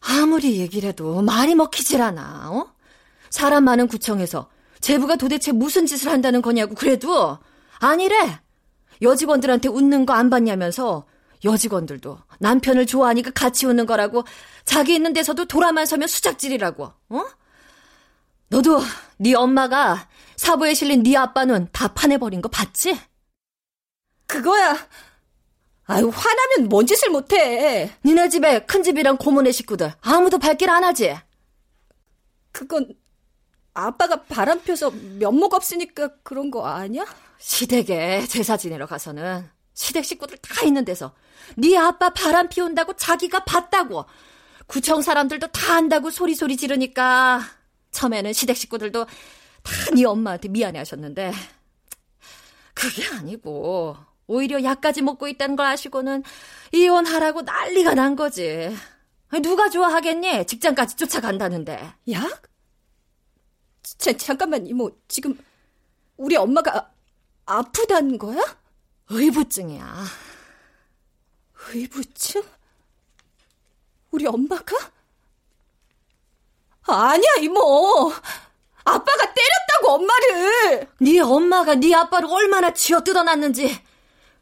아무리 0.00 0.58
얘기를 0.58 0.88
해도 0.88 1.22
말이 1.22 1.54
먹히질 1.54 2.02
않아, 2.02 2.50
어? 2.50 2.72
사람 3.30 3.64
많은 3.64 3.86
구청에서 3.86 4.50
제부가 4.80 5.14
도대체 5.14 5.52
무슨 5.52 5.86
짓을 5.86 6.10
한다는 6.10 6.42
거냐고 6.42 6.74
그래도 6.74 7.38
아니래. 7.78 8.40
여직원들한테 9.02 9.68
웃는 9.68 10.04
거 10.04 10.14
안 10.14 10.30
봤냐면서 10.30 11.06
여직원들도 11.44 12.18
남편을 12.40 12.86
좋아하니까 12.86 13.30
같이 13.30 13.66
웃는 13.66 13.86
거라고 13.86 14.24
자기 14.64 14.94
있는 14.94 15.12
데서도 15.12 15.44
돌아만 15.44 15.86
서면 15.86 16.08
수작질이라고. 16.08 16.92
어? 17.10 17.24
너도 18.48 18.80
네 19.22 19.34
엄마가 19.34 20.08
사부에 20.36 20.72
실린 20.72 21.02
네 21.02 21.14
아빠는 21.14 21.68
다 21.72 21.88
파내버린 21.88 22.40
거 22.40 22.48
봤지? 22.48 22.98
그거야. 24.26 24.78
아유, 25.84 26.08
화나면 26.08 26.70
뭔 26.70 26.86
짓을 26.86 27.10
못해. 27.10 27.94
니네 28.02 28.30
집에 28.30 28.60
큰 28.64 28.82
집이랑 28.82 29.18
고모네 29.18 29.52
식구들 29.52 29.92
아무도 30.00 30.38
발길 30.38 30.70
안 30.70 30.84
하지? 30.84 31.18
그건 32.50 32.94
아빠가 33.74 34.22
바람 34.22 34.58
펴서 34.62 34.90
면목 34.90 35.52
없으니까 35.52 36.08
그런 36.22 36.50
거 36.50 36.66
아니야? 36.66 37.04
시댁에 37.38 38.26
제사 38.26 38.56
지내러 38.56 38.86
가서는 38.86 39.46
시댁 39.74 40.06
식구들 40.06 40.38
다 40.38 40.64
있는 40.64 40.86
데서 40.86 41.12
네 41.56 41.76
아빠 41.76 42.08
바람 42.08 42.48
피운다고 42.48 42.94
자기가 42.94 43.44
봤다고 43.44 44.06
구청 44.66 45.02
사람들도 45.02 45.48
다 45.48 45.74
안다고 45.74 46.10
소리소리 46.10 46.56
지르니까 46.56 47.42
처음에는 47.90 48.32
시댁 48.32 48.56
식구들도 48.56 49.04
다 49.62 49.90
네 49.94 50.04
엄마한테 50.04 50.48
미안해 50.48 50.78
하셨는데 50.78 51.32
그게 52.74 53.04
아니고 53.06 53.96
오히려 54.26 54.62
약까지 54.62 55.02
먹고 55.02 55.28
있다는 55.28 55.56
걸 55.56 55.66
아시고는 55.66 56.22
이혼하라고 56.72 57.42
난리가 57.42 57.94
난 57.94 58.16
거지. 58.16 58.74
누가 59.42 59.68
좋아하겠니? 59.68 60.46
직장까지 60.46 60.96
쫓아간다는데. 60.96 61.92
약? 62.12 62.42
자, 63.82 64.12
잠깐만 64.16 64.66
이모 64.66 64.90
지금 65.08 65.36
우리 66.16 66.36
엄마가 66.36 66.92
아 67.46 67.62
프다는 67.62 68.18
거야? 68.18 68.40
의부증이야. 69.08 70.04
의부증? 71.72 72.42
우리 74.12 74.26
엄마가? 74.26 74.76
아니야 76.92 77.30
이모. 77.40 78.12
아빠가 78.84 79.34
때렸다고 79.34 79.90
엄마를. 79.94 80.88
네 81.00 81.20
엄마가 81.20 81.74
네 81.76 81.94
아빠를 81.94 82.28
얼마나 82.30 82.72
쥐어 82.72 83.00
뜯어놨는지 83.02 83.78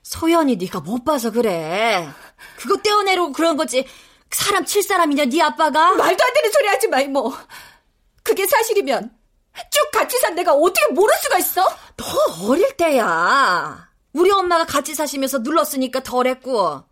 소연이 0.02 0.56
네가 0.56 0.80
못 0.80 1.04
봐서 1.04 1.30
그래. 1.30 2.08
그거 2.56 2.76
떼어내려고 2.78 3.32
그런 3.32 3.56
거지. 3.56 3.86
사람 4.30 4.64
칠 4.64 4.82
사람이냐 4.82 5.26
네 5.26 5.42
아빠가? 5.42 5.92
말도 5.94 6.24
안 6.24 6.34
되는 6.34 6.50
소리 6.52 6.66
하지 6.68 6.88
마 6.88 7.00
이모. 7.00 7.32
그게 8.22 8.46
사실이면 8.46 9.10
쭉 9.70 9.90
같이 9.92 10.18
산 10.18 10.34
내가 10.34 10.52
어떻게 10.52 10.86
모를 10.92 11.14
수가 11.16 11.38
있어? 11.38 11.66
너 11.96 12.04
어릴 12.48 12.76
때야. 12.76 13.88
우리 14.12 14.30
엄마가 14.30 14.64
같이 14.64 14.94
사시면서 14.94 15.38
눌렀으니까 15.38 16.02
덜했고 16.02 16.82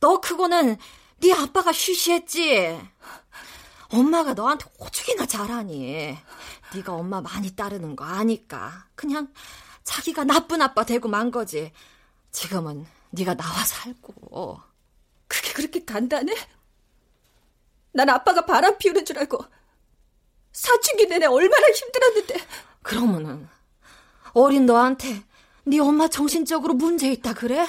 너 0.00 0.20
크고는 0.20 0.76
네 1.20 1.32
아빠가 1.32 1.72
쉬쉬했지. 1.72 2.78
엄마가 3.90 4.34
너한테 4.34 4.66
오죽이나 4.78 5.26
잘하니. 5.26 6.16
네가 6.74 6.92
엄마 6.92 7.20
많이 7.20 7.54
따르는 7.54 7.96
거 7.96 8.04
아니까. 8.04 8.86
그냥 8.94 9.32
자기가 9.84 10.24
나쁜 10.24 10.60
아빠 10.60 10.84
되고 10.84 11.08
만 11.08 11.30
거지. 11.30 11.72
지금은 12.30 12.86
네가 13.10 13.34
나와 13.34 13.64
살고. 13.64 14.60
그게 15.26 15.52
그렇게 15.52 15.84
간단해? 15.84 16.34
난 17.92 18.08
아빠가 18.10 18.44
바람 18.44 18.76
피우는 18.78 19.04
줄 19.04 19.18
알고 19.18 19.38
사춘기 20.52 21.06
내내 21.06 21.26
얼마나 21.26 21.66
힘들었는데. 21.68 22.46
그러면은 22.82 23.48
어린 24.34 24.66
너한테 24.66 25.24
네 25.64 25.78
엄마 25.80 26.08
정신적으로 26.08 26.74
문제 26.74 27.10
있다 27.10 27.32
그래? 27.34 27.66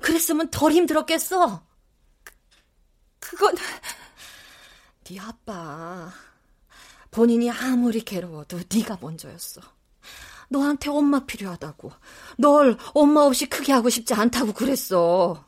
그랬으면 0.00 0.50
덜 0.50 0.72
힘들었겠어. 0.72 1.62
그건 3.20 3.54
네 5.04 5.20
아빠 5.20 6.10
본인이 7.10 7.50
아무리 7.50 8.00
괴로워도 8.00 8.60
네가 8.74 8.98
먼저였어. 9.00 9.60
너한테 10.48 10.90
엄마 10.90 11.24
필요하다고. 11.24 11.92
널 12.38 12.76
엄마 12.94 13.22
없이 13.22 13.46
크게 13.46 13.72
하고 13.72 13.88
싶지 13.88 14.14
않다고 14.14 14.52
그랬어. 14.52 15.44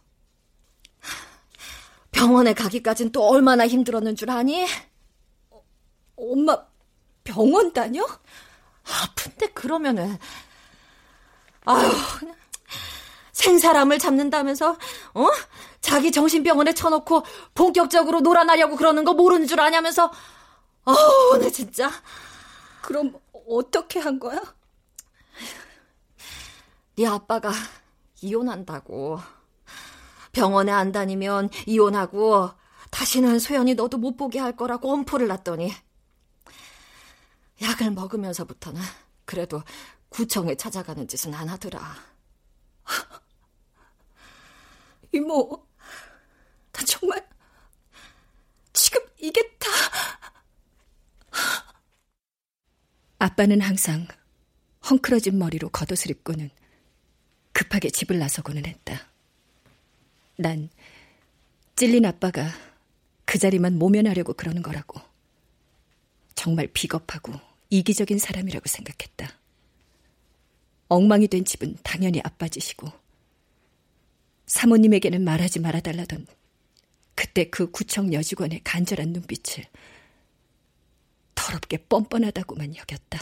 병원에 2.13 2.55
가기까진 2.55 3.13
또 3.13 3.29
얼마나 3.29 3.67
힘들었는 3.67 4.17
줄 4.17 4.31
아니? 4.31 4.65
어, 5.51 5.63
엄마 6.17 6.65
병원 7.25 7.73
다녀? 7.73 8.07
아픈데 8.85 9.49
그러면은 9.49 10.17
아휴 11.65 11.91
생사람을 13.37 13.99
잡는다면서 13.99 14.79
어? 15.15 15.29
자기 15.81 16.11
정신병원에 16.11 16.73
쳐놓고 16.73 17.23
본격적으로 17.55 18.21
놀아나려고 18.21 18.77
그러는 18.77 19.05
거 19.05 19.13
모르는 19.13 19.47
줄 19.47 19.61
아냐면서 19.61 20.11
어우 20.85 21.39
나 21.39 21.51
진짜 21.51 21.91
그럼 22.81 23.13
어떻게 23.49 24.01
한 24.01 24.19
거야? 24.19 24.41
네 26.97 27.07
아빠가 27.07 27.53
이혼한다고 28.23 29.21
병원에 30.33 30.73
안 30.73 30.93
다니면 30.93 31.51
이혼하고 31.67 32.51
다시는 32.91 33.39
소연이 33.39 33.75
너도 33.75 33.99
못 33.99 34.17
보게 34.17 34.39
할 34.39 34.57
거라고 34.57 34.93
엄포를 34.93 35.27
놨더니 35.29 35.73
약을 37.61 37.91
먹으면서부터는 37.91 38.81
그래도 39.27 39.63
구청에 40.09 40.55
찾아가는 40.55 41.07
짓은 41.07 41.35
안 41.35 41.51
하더라. 41.51 41.81
이모, 45.17 45.67
나 46.73 46.85
정말 46.85 47.27
지금 48.73 49.01
이게 49.19 49.43
다 49.59 49.69
아빠는 53.19 53.61
항상 53.61 54.07
헝클어진 54.89 55.39
머리로 55.39 55.71
겉옷을 55.71 56.11
입고는 56.11 56.51
급하게 57.53 57.89
집을 57.91 58.19
나서고는 58.19 58.67
했다. 58.67 59.09
난 60.37 60.69
찔린 61.77 62.05
아빠가 62.05 62.51
그 63.25 63.39
자리만 63.39 63.79
모면하려고 63.79 64.35
그러는 64.35 64.63
거라고. 64.63 65.01
정말 66.35 66.69
비겁하고 66.69 67.33
이기적인 67.71 68.19
사람이라고 68.19 68.69
생각했다. 68.69 69.31
엉망이 70.89 71.27
된 71.27 71.45
집은 71.45 71.77
당연히 71.83 72.21
아빠 72.23 72.47
짓이고, 72.47 72.93
사모님에게는 74.47 75.23
말하지 75.23 75.61
말아달라던 75.61 76.27
그때 77.15 77.51
그 77.51 77.71
구청 77.71 78.13
여직원의 78.13 78.61
간절한 78.63 79.11
눈빛을 79.11 79.65
더럽게 81.35 81.79
뻔뻔하다고만 81.89 82.77
여겼다. 82.77 83.21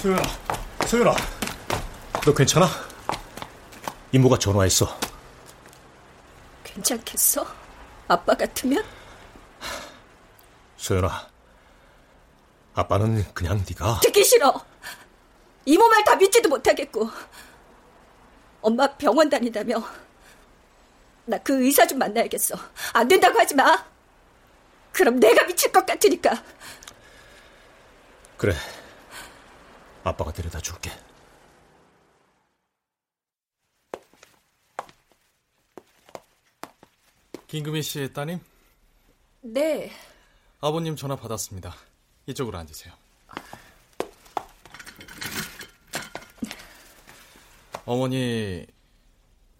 소연아, 0.00 0.22
소연아, 0.86 1.16
너 2.24 2.34
괜찮아? 2.34 2.95
이모가 4.16 4.38
전화했어. 4.38 4.98
괜찮겠어? 6.64 7.46
아빠 8.08 8.34
같으면? 8.34 8.82
소연아, 10.78 11.28
아빠는 12.74 13.26
그냥 13.34 13.62
네가 13.68 14.00
듣기 14.00 14.24
싫어. 14.24 14.54
이모 15.66 15.86
말 15.88 16.02
다 16.02 16.16
믿지도 16.16 16.48
못하겠고. 16.48 17.10
엄마 18.62 18.86
병원 18.96 19.28
다니다며. 19.28 19.82
나 21.26 21.36
그 21.38 21.62
의사 21.62 21.86
좀 21.86 21.98
만나야겠어. 21.98 22.54
안 22.94 23.08
된다고 23.08 23.38
하지 23.38 23.54
마. 23.54 23.84
그럼 24.92 25.20
내가 25.20 25.44
미칠 25.44 25.70
것 25.70 25.84
같으니까. 25.84 26.42
그래. 28.38 28.54
아빠가 30.04 30.32
데려다 30.32 30.58
줄게. 30.60 30.90
김금희 37.46 37.82
씨의 37.82 38.12
따님? 38.12 38.40
네. 39.40 39.90
아버님 40.60 40.96
전화 40.96 41.14
받았습니다. 41.14 41.74
이쪽으로 42.26 42.58
앉으세요. 42.58 42.92
어머니, 47.84 48.66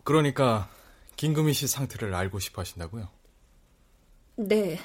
그러니까 0.02 0.68
김금희 1.14 1.52
씨 1.52 1.68
상태를 1.68 2.12
알고 2.12 2.40
싶어 2.40 2.62
하신다고요? 2.62 3.08
네. 4.36 4.80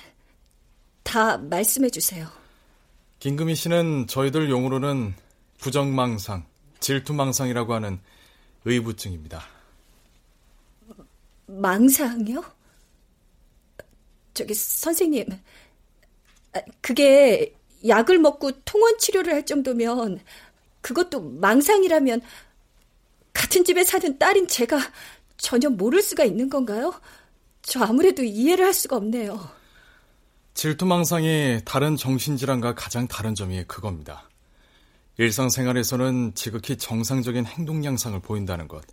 다 1.03 1.37
말씀해 1.37 1.89
주세요. 1.89 2.27
김금희 3.19 3.55
씨는 3.55 4.05
저희들 4.07 4.49
용어로는 4.51 5.15
부정망상, 5.57 6.45
질투망상이라고 6.79 7.73
하는 7.73 7.99
의부증입니다. 8.65 9.43
망상이요? 11.47 12.60
저기 14.33 14.53
선생님, 14.53 15.25
아, 16.53 16.61
그게 16.81 17.53
약을 17.87 18.19
먹고 18.19 18.51
통원 18.63 18.97
치료를 18.97 19.33
할 19.33 19.45
정도면 19.45 20.19
그것도 20.81 21.21
망상이라면 21.21 22.21
같은 23.33 23.63
집에 23.63 23.83
사는 23.83 24.17
딸인 24.17 24.47
제가 24.47 24.79
전혀 25.37 25.69
모를 25.69 26.01
수가 26.01 26.23
있는 26.23 26.49
건가요? 26.49 26.93
저 27.61 27.83
아무래도 27.83 28.23
이해를 28.23 28.65
할 28.65 28.73
수가 28.73 28.97
없네요. 28.97 29.49
질투망상이 30.53 31.61
다른 31.65 31.95
정신질환과 31.95 32.75
가장 32.75 33.07
다른 33.07 33.35
점이 33.35 33.63
그겁니다. 33.65 34.29
일상생활에서는 35.17 36.33
지극히 36.35 36.77
정상적인 36.77 37.45
행동 37.45 37.83
양상을 37.85 38.19
보인다는 38.21 38.67
것. 38.67 38.83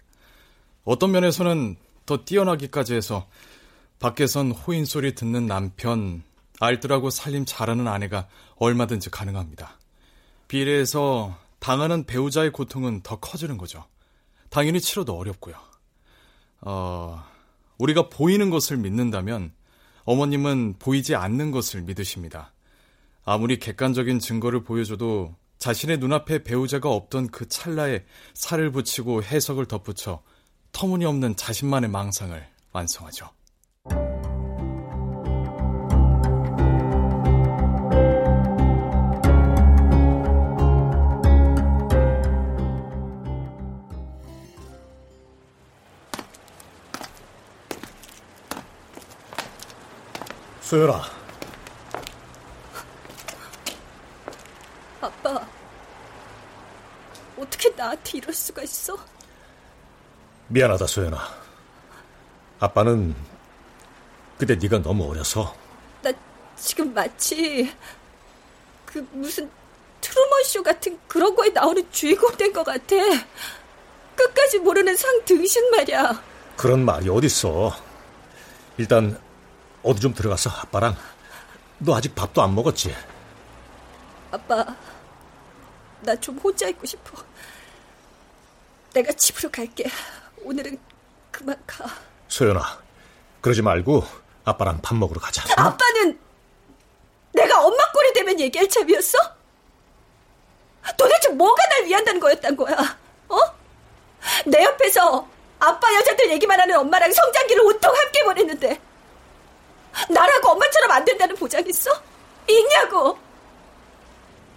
어떤 0.85 1.11
면에서는 1.11 1.77
더 2.07 2.24
뛰어나기까지 2.24 2.94
해서 2.94 3.29
밖에선 3.98 4.52
호인 4.52 4.84
소리 4.84 5.14
듣는 5.14 5.46
남편, 5.46 6.22
알뜰하고 6.61 7.11
살림 7.11 7.44
잘하는 7.44 7.88
아내가 7.88 8.28
얼마든지 8.56 9.11
가능합니다. 9.11 9.78
비례해서 10.46 11.37
당하는 11.58 12.04
배우자의 12.04 12.52
고통은 12.52 13.02
더 13.02 13.16
커지는 13.16 13.58
거죠. 13.58 13.84
당연히 14.50 14.80
치료도 14.80 15.16
어렵고요. 15.16 15.56
어, 16.61 17.22
우리가 17.78 18.08
보이는 18.08 18.50
것을 18.50 18.76
믿는다면 18.76 19.52
어머님은 20.04 20.76
보이지 20.78 21.14
않는 21.14 21.50
것을 21.50 21.82
믿으십니다. 21.82 22.52
아무리 23.24 23.58
객관적인 23.58 24.20
증거를 24.20 24.64
보여줘도 24.64 25.34
자신의 25.58 25.98
눈앞에 25.98 26.44
배우자가 26.44 26.88
없던 26.88 27.28
그 27.28 27.46
찰나에 27.46 28.04
살을 28.32 28.70
붙이고 28.72 29.22
해석을 29.22 29.66
덧붙여 29.66 30.22
터무니없는 30.72 31.37
자신만의 31.37 31.90
망상을 31.90 32.48
완성하죠. 32.72 33.38
소연아. 50.68 51.02
아빠, 55.00 55.48
어떻게 57.38 57.70
나한테 57.70 58.18
이럴 58.18 58.35
수가 58.35 58.62
있어? 58.64 58.94
미안하다, 60.48 60.87
소연아. 60.87 61.18
아빠는 62.61 63.14
그때 64.37 64.57
네가 64.57 64.83
너무 64.83 65.09
어려서. 65.11 65.54
나 66.02 66.12
지금 66.57 66.92
마치 66.92 67.74
그 68.85 68.98
무슨 69.12 69.50
트루먼 70.02 70.44
쇼 70.44 70.62
같은 70.62 70.98
그런 71.09 71.35
거에 71.35 71.48
나오는 71.48 71.83
주인공 71.90 72.37
된 72.37 72.52
것 72.52 72.62
같아. 72.64 72.94
끝까지 74.16 74.59
모르는 74.59 74.94
상 74.96 75.24
등신 75.24 75.70
말이야. 75.70 76.22
그런 76.59 76.85
말이 76.85 77.09
어딨어. 77.09 77.74
일단 78.76 79.18
어디 79.83 80.01
좀 80.01 80.12
들어가서 80.14 80.51
아빠랑 80.51 80.97
너 81.79 81.97
아직 81.97 82.14
밥도 82.14 82.43
안 82.43 82.55
먹었지? 82.55 82.95
아빠, 84.31 84.64
나 86.01 86.14
좀 86.17 86.37
혼자 86.38 86.69
있고 86.69 86.87
싶어. 86.87 87.23
내가 88.93 89.12
집으로 89.12 89.51
갈게. 89.51 89.85
오늘은 90.43 90.79
그만 91.31 91.57
가. 91.67 91.87
소연아, 92.29 92.61
그러지 93.41 93.62
말고 93.62 94.05
아빠랑 94.45 94.81
밥 94.83 94.95
먹으러 94.97 95.21
가자. 95.21 95.43
아빠는 95.57 96.19
되면 98.19 98.41
얘기할 98.41 98.69
참이었어? 98.69 99.19
도대체 100.97 101.29
뭐가 101.31 101.67
날 101.67 101.85
위한다는 101.85 102.21
거였단 102.21 102.57
거야? 102.57 102.77
어? 103.29 103.37
내 104.47 104.64
옆에서 104.64 105.27
아빠 105.61 105.95
여자들 105.95 106.31
얘기만 106.33 106.59
하는 106.61 106.77
엄마랑 106.79 107.12
성장기를 107.12 107.62
온통 107.62 107.95
함께 107.95 108.25
보냈는데 108.25 108.81
나라고 110.08 110.50
엄마처럼 110.50 110.90
안 110.90 111.04
된다는 111.04 111.34
보장 111.37 111.66
있어? 111.66 111.90
있냐고? 112.48 113.18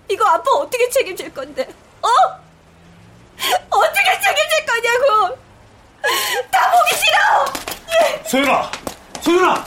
이거 0.09 0.25
아빠 0.25 0.51
어떻게 0.51 0.89
책임질 0.89 1.33
건데? 1.33 1.67
어? 2.01 2.07
어떻게 3.69 4.19
책임질 4.21 4.65
거냐고? 4.65 5.37
다 6.51 6.71
보기 6.71 6.95
싫어! 6.95 8.25
소연아! 8.27 8.71
소연아! 9.21 9.65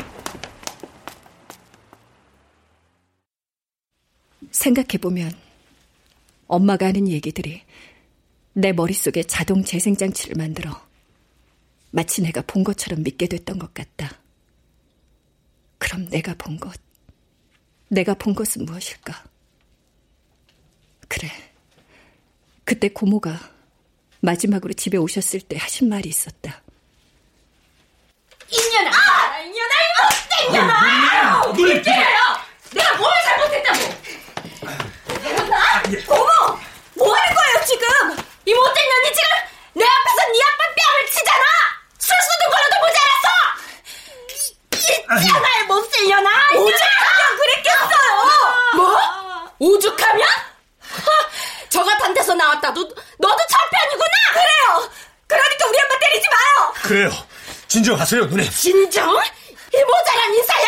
생각해보면 4.51 5.33
엄마가 6.47 6.87
하는 6.87 7.09
얘기들이 7.09 7.63
내 8.53 8.73
머릿속에 8.73 9.25
자동 9.25 9.65
재생장치를 9.65 10.37
만들어 10.37 10.71
마치 11.91 12.23
내가 12.23 12.43
본 12.43 12.65
것처럼 12.65 13.03
믿게 13.03 13.27
됐던 13.27 13.59
것 13.59 13.75
같다. 13.75 14.24
그럼 15.85 16.09
내가 16.09 16.33
본 16.39 16.59
것, 16.59 16.73
내가 17.89 18.15
본 18.15 18.35
것은 18.35 18.65
무엇일까? 18.65 19.23
그래. 21.09 21.31
그때 22.65 22.89
고모가 22.89 23.39
마지막으로 24.21 24.73
집에 24.73 24.97
오셨을 24.97 25.43
때 25.43 25.59
하신 25.59 25.91
말이 25.91 26.09
있었다. 26.09 26.63
이년아! 28.49 28.91
아! 28.91 29.39
이년아! 29.41 29.75
이거 29.85 30.49
이년아! 30.49 31.47
누님! 31.53 31.83
내가 31.83 32.97
뭘 32.97 33.13
잘못했다고! 33.23 33.79
고모! 36.07 36.59
뭐 36.95 37.15
하는 37.15 37.35
거예요, 37.37 37.65
지금? 37.67 37.87
이 38.47 38.55
못된 38.55 38.89
년이 38.89 39.15
지금 39.15 39.29
내 39.75 39.85
앞에서 39.85 40.33
네 40.33 40.39
아빠 40.49 40.65
뺨을 40.77 41.11
치잖아! 41.11 41.45
술수도 41.99 42.51
걸어도 42.51 42.75
모자랐어! 42.81 43.29
이 45.23 45.29
하나의 45.29 45.65
못쓸 45.67 46.09
년아! 46.09 46.31
오죽하면 46.57 47.37
그랬겠어요! 47.39 48.75
뭐? 48.77 48.99
오죽하면? 49.59 50.27
하, 50.81 51.29
저 51.69 51.85
같은 51.85 52.13
데서 52.15 52.35
나왔다도 52.35 52.83
너도 52.83 53.39
저편이구나! 53.49 54.17
그래요! 54.33 54.91
그러니까 55.27 55.67
우리 55.69 55.79
엄마 55.79 55.99
때리지 55.99 56.29
마요! 56.29 56.73
그래요. 56.83 57.11
진정하세요, 57.95 58.27
누님. 58.27 58.51
진정? 58.51 59.09
이 59.11 59.85
모자란 59.85 60.35
인사야! 60.35 60.67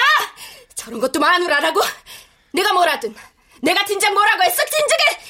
저런 0.74 1.00
것도 1.00 1.18
마누라라고? 1.18 1.80
내가 2.52 2.72
뭐라든 2.72 3.14
내가 3.62 3.84
진작 3.84 4.12
뭐라고 4.12 4.42
했어 4.44 4.62
진작에 4.64 5.20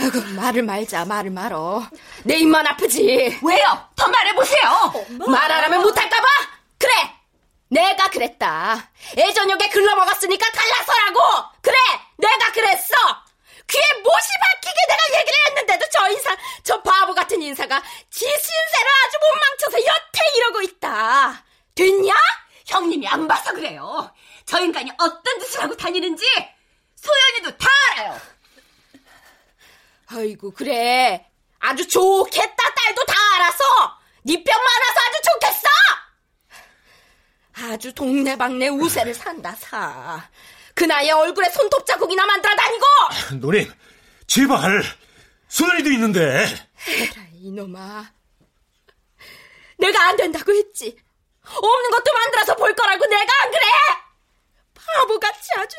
아이고 0.00 0.20
말을 0.40 0.62
말자 0.62 1.04
말을 1.04 1.30
말어 1.30 1.86
내 2.24 2.36
입만 2.38 2.66
아프지 2.66 3.38
왜요? 3.42 3.88
더 3.96 4.08
말해보세요 4.08 4.92
말하라면 5.26 5.82
못할까봐? 5.82 6.26
그래 6.78 6.92
내가 7.68 8.08
그랬다 8.08 8.90
애저녁에 9.16 9.68
글러먹었으니까 9.68 10.46
갈라서라고 10.50 11.20
그래 11.62 11.76
내가 12.16 12.52
그랬어 12.52 12.94
귀에 13.68 13.92
못이 14.02 14.28
박히게 14.40 14.80
내가 14.88 15.20
얘기를 15.20 15.38
했는데도 15.48 15.86
저 15.90 16.08
인사 16.10 16.36
저 16.64 16.82
바보 16.82 17.14
같은 17.14 17.40
인사가 17.42 17.82
지 18.10 18.20
신세를 18.20 18.90
아주 19.04 19.18
못 19.20 19.38
망쳐서 19.40 19.86
여태 19.86 20.36
이러고 20.36 20.62
있다 20.62 21.44
됐냐? 21.74 22.14
형님이 22.66 23.06
안 23.08 23.28
봐서 23.28 23.52
그래요 23.52 24.12
저 24.46 24.60
인간이 24.60 24.90
어떤 24.98 25.40
짓을 25.40 25.62
하고 25.62 25.76
다니는지 25.76 26.24
소연이도 26.96 27.56
다 27.58 27.68
알아요. 27.92 28.20
아이고 30.10 30.50
그래 30.52 31.26
아주 31.60 31.86
좋겠다 31.86 32.56
딸도 32.74 33.04
다 33.04 33.14
알아서 33.36 33.64
네병 34.22 34.44
많아서 34.44 35.00
아주 35.06 35.20
좋겠어. 35.32 35.68
아주 37.72 37.92
동네방네 37.94 38.68
우세를 38.68 39.14
산다 39.14 39.54
사. 39.56 40.28
그 40.78 40.84
나이에 40.84 41.10
얼굴에 41.10 41.50
손톱 41.50 41.84
자국이나 41.84 42.24
만들어 42.24 42.54
다니고. 42.54 42.84
누님, 43.40 43.72
제발. 44.28 44.80
소연이도 45.48 45.90
있는데. 45.90 46.20
에라 46.86 47.26
이놈아. 47.32 48.08
내가 49.78 50.08
안 50.08 50.16
된다고 50.16 50.52
했지. 50.54 50.96
없는 51.44 51.90
것도 51.90 52.12
만들어서 52.12 52.54
볼 52.54 52.72
거라고 52.76 53.06
내가 53.06 53.32
안 53.42 53.50
그래? 53.50 53.62
바보같이 54.74 55.48
아주 55.56 55.76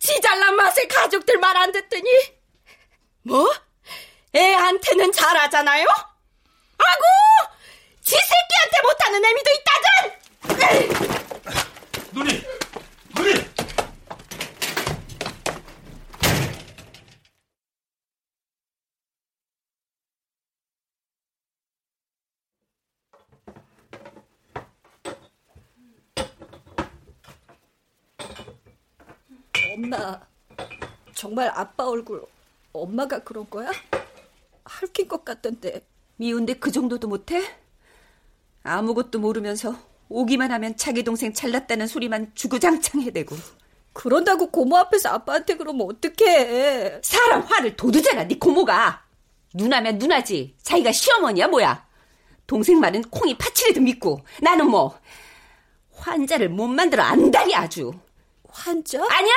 지 0.00 0.20
잘난 0.20 0.56
맛에 0.56 0.88
가족들 0.88 1.38
말 1.38 1.56
안 1.56 1.70
듣더니 1.70 2.10
뭐? 3.22 3.52
애한테는 4.34 5.12
잘하잖아요? 5.12 5.86
아고! 5.86 7.54
지 8.02 8.16
새끼한테 8.16 8.82
못하는 8.82 9.24
애미도 9.24 9.50
있다든! 9.52 10.98
누님! 12.14 12.42
누님! 13.14 13.48
엄마, 29.88 30.20
정말 31.14 31.50
아빠 31.54 31.88
얼굴 31.88 32.22
엄마가 32.72 33.20
그런 33.20 33.48
거야? 33.48 33.70
핥힌 34.64 35.08
것 35.08 35.24
같던데. 35.24 35.86
미운데 36.16 36.54
그 36.54 36.70
정도도 36.70 37.08
못해? 37.08 37.42
아무것도 38.64 39.18
모르면서 39.18 39.74
오기만 40.10 40.52
하면 40.52 40.76
자기 40.76 41.02
동생 41.02 41.32
잘났다는 41.32 41.86
소리만 41.86 42.32
주구장창 42.34 43.00
해대고. 43.00 43.34
그런다고 43.94 44.50
고모 44.50 44.76
앞에서 44.76 45.08
아빠한테 45.08 45.56
그러면 45.56 45.88
어떡해. 45.88 47.00
사람 47.02 47.40
화를 47.42 47.76
도두잖아, 47.76 48.28
네 48.28 48.38
고모가. 48.38 49.04
누나면 49.54 49.98
누나지. 49.98 50.54
자기가 50.62 50.92
시어머니야, 50.92 51.48
뭐야. 51.48 51.86
동생 52.46 52.78
말은 52.78 53.02
콩이 53.02 53.38
파치리도 53.38 53.80
믿고. 53.80 54.20
나는 54.42 54.68
뭐, 54.70 54.98
환자를 55.94 56.50
못 56.50 56.68
만들어 56.68 57.02
안달이 57.02 57.54
아주. 57.54 57.92
환자? 58.50 59.02
아니야? 59.10 59.34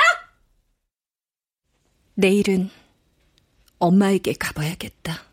내일은 2.22 2.70
엄마에게 3.80 4.34
가봐야겠다. 4.34 5.24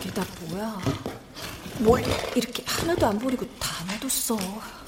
이게 0.00 0.10
다 0.10 0.26
뭐야? 0.50 0.80
뭘 1.78 2.02
이렇게 2.34 2.64
하나도 2.66 3.06
안 3.06 3.16
버리고 3.20 3.46
다 3.60 3.84
놔뒀어. 3.84 4.85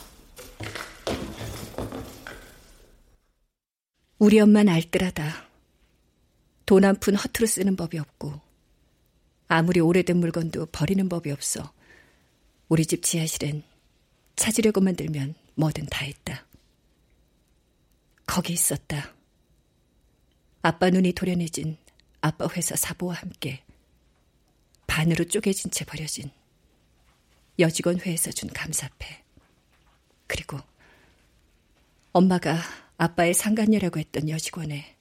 우리 4.18 4.40
엄마는 4.40 4.72
알뜰하다. 4.72 5.48
돈 6.66 6.84
한 6.84 6.96
푼 6.96 7.14
허투루 7.14 7.46
쓰는 7.46 7.76
법이 7.76 7.98
없고 7.98 8.40
아무리 9.48 9.80
오래된 9.80 10.16
물건도 10.18 10.66
버리는 10.66 11.08
법이 11.08 11.30
없어 11.30 11.72
우리 12.68 12.84
집 12.84 13.02
지하실엔 13.02 13.62
찾으려고만 14.36 14.96
들면 14.96 15.34
뭐든 15.54 15.86
다 15.86 16.04
있다. 16.04 16.46
거기 18.26 18.52
있었다. 18.52 19.14
아빠 20.60 20.90
눈이 20.90 21.12
도려내진 21.12 21.78
아빠 22.20 22.46
회사 22.54 22.76
사보와 22.76 23.14
함께 23.14 23.62
반으로 24.86 25.24
쪼개진 25.24 25.70
채 25.70 25.84
버려진 25.84 26.30
여직원 27.58 27.98
회에서 28.00 28.30
준 28.30 28.50
감사패. 28.50 29.24
그리고 30.26 30.58
엄마가 32.12 32.58
아빠의 33.00 33.32
상간녀라고 33.32 34.00
했던 34.00 34.28
여직원의 34.28 34.96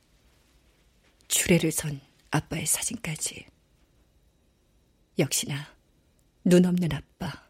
주례를 1.27 1.71
선 1.71 1.99
아빠의 2.29 2.67
사진까지. 2.67 3.47
역시나 5.17 5.67
눈 6.43 6.65
없는 6.67 6.93
아빠, 6.93 7.43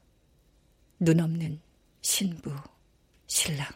눈 1.00 1.20
없는 1.20 1.60
신부, 2.02 2.56
신랑. 3.28 3.68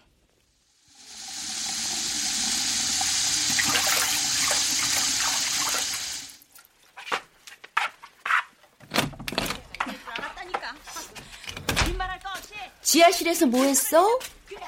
지하실에서 12.81 13.45
뭐 13.45 13.63
했어? 13.63 14.19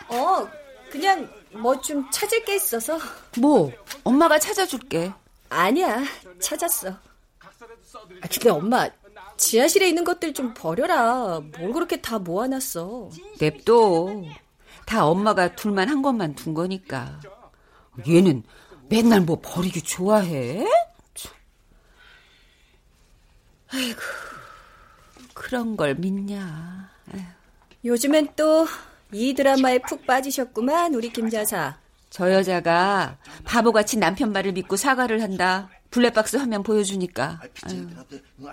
어, 0.07 0.62
그냥 0.93 1.27
뭐 1.53 1.82
좀 1.82 2.08
찾을 2.12 2.45
게 2.45 2.56
있어서. 2.56 2.99
뭐? 3.39 3.71
엄마가 4.03 4.38
찾아줄게. 4.38 5.12
아니야, 5.49 6.03
찾았어. 6.39 6.89
아, 6.89 8.27
근데 8.32 8.49
엄마, 8.51 8.88
지하실에 9.38 9.89
있는 9.89 10.03
것들 10.03 10.36
좀 10.36 10.53
버려라. 10.53 11.39
뭘 11.58 11.73
그렇게 11.73 11.99
다 11.99 12.19
모아놨어. 12.19 13.10
냅둬. 13.39 14.23
다 14.86 15.08
엄마가 15.08 15.56
둘만 15.56 15.89
한 15.89 16.03
것만 16.03 16.36
둔 16.36 16.53
거니까. 16.53 17.19
얘는 18.08 18.43
맨날 18.88 19.21
뭐 19.21 19.39
버리기 19.41 19.82
좋아해? 19.82 20.63
아이고, 23.71 23.99
그런 25.34 25.75
걸 25.75 25.95
믿냐. 25.95 26.91
아휴. 27.12 27.21
요즘엔 27.84 28.34
또 28.36 28.67
이 29.13 29.34
드라마에 29.34 29.80
푹 29.80 30.06
빠지셨구만, 30.06 30.93
우리 30.95 31.12
김 31.12 31.32
여사. 31.34 31.78
저 32.10 32.32
여자가 32.32 33.17
바보같이 33.43 33.97
남편 33.97 34.32
말을 34.32 34.52
믿고 34.52 34.76
사과를 34.76 35.21
한다. 35.21 35.69
블랙박스 35.89 36.38
화면 36.38 36.63
보여주니까. 36.63 37.39
아유. 37.63 37.88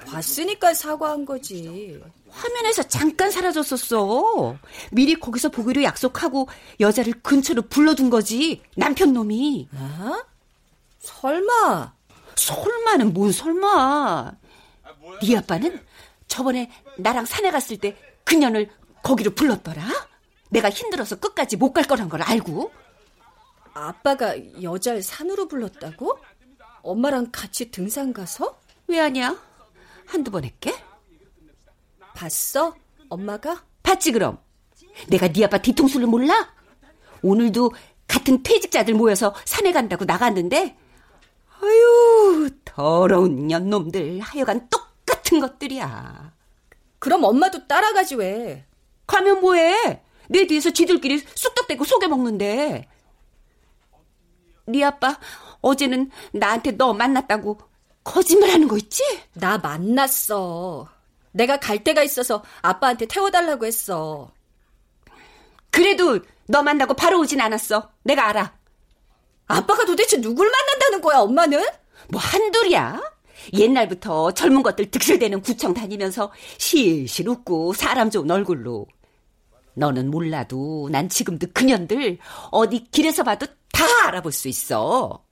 봤으니까 0.07 0.75
사과한 0.75 1.25
거지. 1.25 2.01
화면에서 2.29 2.83
잠깐 2.85 3.31
사라졌었어. 3.31 4.57
미리 4.93 5.15
거기서 5.19 5.49
보기로 5.51 5.83
약속하고 5.83 6.49
여자를 6.81 7.15
근처로 7.23 7.63
불러둔 7.63 8.11
거지. 8.11 8.63
남편 8.77 9.13
놈이. 9.13 9.69
어? 9.73 10.23
설마. 11.01 11.95
설마는 12.37 13.13
뭔 13.15 13.33
설마. 13.33 14.33
네 15.23 15.37
아빠는 15.37 15.81
저번에 16.29 16.71
나랑 16.99 17.25
산에 17.27 17.51
갔을 17.51 17.79
때 17.79 17.97
그년을 18.25 18.71
거기로 19.03 19.33
불렀더라. 19.35 19.83
내가 20.51 20.69
힘들어서 20.71 21.17
끝까지 21.17 21.57
못 21.57 21.73
갈 21.73 21.85
거란 21.85 22.09
걸 22.09 22.23
알고. 22.23 22.73
아빠가 23.73 24.35
여자를 24.63 25.03
산으로 25.03 25.49
불렀다고? 25.49 26.19
엄마랑 26.83 27.29
같이 27.31 27.71
등산 27.71 28.13
가서? 28.13 28.59
왜 28.89 28.99
하냐? 28.99 29.39
한두 30.07 30.31
번 30.31 30.45
했게? 30.45 30.75
봤어? 32.15 32.75
엄마가? 33.09 33.65
봤지 33.83 34.13
그럼. 34.13 34.39
내가 35.09 35.29
네 35.33 35.45
아빠 35.45 35.59
뒤통수를 35.59 36.07
몰라? 36.07 36.53
오늘도 37.23 37.73
같은 38.09 38.43
퇴직자들 38.43 38.95
모여서 38.95 39.35
산에 39.45 39.73
간다고 39.73 40.05
나갔는데 40.05 40.77
아유 41.61 42.51
더러운 42.65 43.47
년놈들 43.47 44.21
하여간 44.21 44.69
똑같은 44.69 45.39
것들이야. 45.39 46.33
그럼 46.99 47.25
엄마도 47.25 47.67
따라가지 47.69 48.17
왜? 48.17 48.67
가면 49.07 49.41
뭐해? 49.41 50.03
내 50.31 50.47
뒤에서 50.47 50.71
지들끼리 50.71 51.19
쑥덕대고 51.35 51.85
속여 51.85 52.07
먹는데. 52.07 52.89
네 54.67 54.85
아빠 54.85 55.19
어제는 55.61 56.11
나한테 56.33 56.71
너 56.73 56.95
만났다고 56.95 57.59
거짓말하는 58.05 58.69
거 58.69 58.77
있지? 58.77 59.03
나 59.35 59.59
만났어. 59.59 60.89
내가 61.33 61.59
갈 61.59 61.83
데가 61.83 62.05
있어서 62.05 62.45
아빠한테 62.63 63.07
태워달라고 63.07 63.67
했어. 63.67 64.31
그래도 65.73 66.21
너 66.47 66.63
만나고 66.63 66.95
바로 66.95 67.19
오진 67.21 67.41
않았어. 67.41 67.91
내가 68.05 68.29
알아. 68.29 68.57
아빠가 69.49 69.85
도대체 69.85 70.21
누굴 70.21 70.49
만난다는 70.49 71.01
거야, 71.01 71.19
엄마는? 71.19 71.65
뭐 72.09 72.21
한둘이야? 72.21 73.03
옛날부터 73.55 74.31
젊은 74.33 74.63
것들 74.63 74.93
득실대는 74.93 75.43
구청 75.43 75.75
다니면서 75.75 76.31
실실 76.59 77.29
웃고 77.29 77.73
사람 77.73 78.11
좋은 78.11 78.31
얼굴로. 78.31 78.87
너는 79.75 80.11
몰라도 80.11 80.89
난 80.91 81.09
지금도 81.09 81.49
그년들 81.53 82.19
어디 82.51 82.85
길에서 82.91 83.23
봐도 83.23 83.47
다 83.73 83.85
알아볼 84.07 84.33
수 84.33 84.49
있어. 84.49 85.25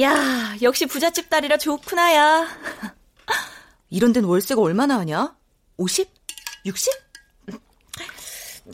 야, 0.00 0.56
역시 0.60 0.86
부잣집 0.86 1.30
딸이라 1.30 1.56
좋구나, 1.56 2.14
야. 2.14 2.48
이런 3.90 4.12
데는 4.12 4.28
월세가 4.28 4.60
얼마나 4.60 4.98
하냐? 4.98 5.36
50? 5.76 6.08
60? 6.66 6.92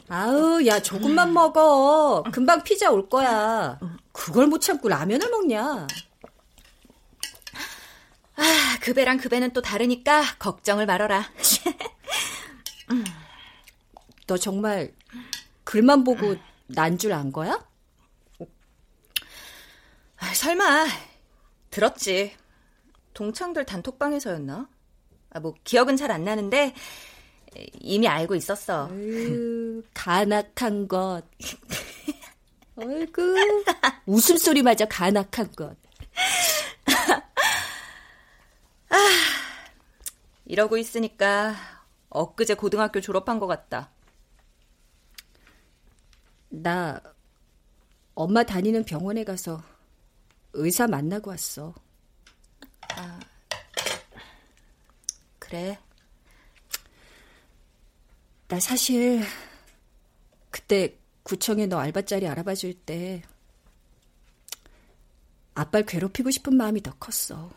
아우, 0.07 0.65
야, 0.65 0.81
조금만 0.81 1.33
먹어. 1.33 2.23
금방 2.31 2.63
피자 2.63 2.91
올 2.91 3.09
거야. 3.09 3.79
그걸 4.11 4.47
못 4.47 4.59
참고 4.61 4.87
라면을 4.87 5.29
먹냐? 5.29 5.87
아, 8.35 8.77
그 8.81 8.93
배랑 8.93 9.17
그 9.17 9.29
배는 9.29 9.51
또 9.53 9.61
다르니까 9.61 10.23
걱정을 10.39 10.85
말어라. 10.85 11.29
너 14.27 14.37
정말 14.37 14.93
글만 15.63 16.03
보고 16.03 16.35
난 16.67 16.97
줄 16.97 17.11
안 17.13 17.31
거야? 17.31 17.65
아, 20.17 20.33
설마 20.33 20.87
들었지. 21.69 22.35
동창들 23.13 23.65
단톡방에서였나? 23.65 24.69
아, 25.31 25.39
뭐 25.39 25.53
기억은 25.63 25.95
잘 25.97 26.11
안 26.11 26.23
나는데 26.23 26.73
이미 27.79 28.07
알고 28.07 28.35
있었어. 28.35 28.89
으, 28.91 29.81
간악한 29.93 30.87
것. 30.87 31.23
어이구, 32.75 33.35
웃음소리마저 34.05 34.85
간악한 34.85 35.51
것. 35.55 35.75
아, 38.89 38.95
이러고 40.45 40.77
있으니까 40.77 41.55
엊그제 42.09 42.55
고등학교 42.55 42.99
졸업한 43.01 43.39
것 43.39 43.47
같다. 43.47 43.89
나 46.49 47.01
엄마 48.15 48.43
다니는 48.43 48.83
병원에 48.83 49.23
가서 49.23 49.61
의사 50.53 50.87
만나고 50.87 51.29
왔어. 51.29 51.73
아, 52.95 53.19
그래. 55.51 55.77
나 58.47 58.57
사실 58.61 59.21
그때 60.49 60.97
구청에 61.23 61.65
너 61.65 61.77
알바자리 61.77 62.25
알아봐 62.25 62.55
줄 62.55 62.73
때 62.73 63.21
아빠를 65.53 65.85
괴롭히고 65.85 66.31
싶은 66.31 66.55
마음이 66.55 66.81
더 66.81 66.93
컸어. 66.97 67.51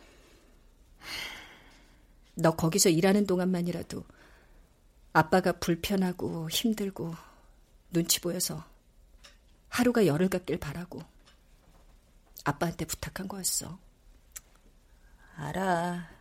너 2.35 2.57
거기서 2.57 2.89
일하는 2.89 3.29
동안만이라도 3.29 4.05
아빠가 5.13 5.53
불편하고 5.53 6.51
힘들고 6.51 7.15
눈치 7.93 8.21
보여서 8.21 8.65
하루가 9.69 10.05
열흘 10.07 10.29
같길 10.29 10.59
바라고 10.59 11.01
아빠한테 12.45 12.87
부탁한 12.87 13.29
거였어. 13.29 13.79
알아. 15.37 16.14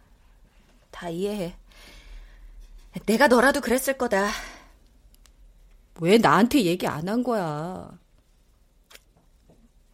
다 0.93 1.09
이해해. 1.09 1.55
내가 3.05 3.27
너라도 3.27 3.59
그랬을 3.61 3.97
거다. 3.97 4.29
왜 5.99 6.17
나한테 6.17 6.63
얘기 6.63 6.87
안 6.87 7.07
한 7.09 7.23
거야? 7.23 7.97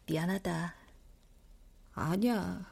미안하다. 0.08 0.76
아니야. 1.94 2.66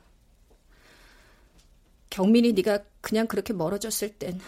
경민이 2.09 2.53
네가 2.53 2.79
그냥 3.01 3.27
그렇게 3.27 3.53
멀어졌을 3.53 4.17
땐 4.17 4.39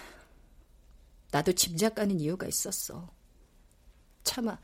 나도 1.32 1.54
짐작 1.54 1.96
가는 1.96 2.20
이유가 2.20 2.48
있었어. 2.48 3.10
차마 4.24 4.58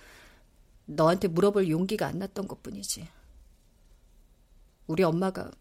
너한테 0.86 1.28
물어볼 1.28 1.70
용기가 1.70 2.08
안 2.08 2.20
났던 2.20 2.48
것뿐이지. 2.48 3.08
우리 4.88 5.04
엄마가 5.04 5.52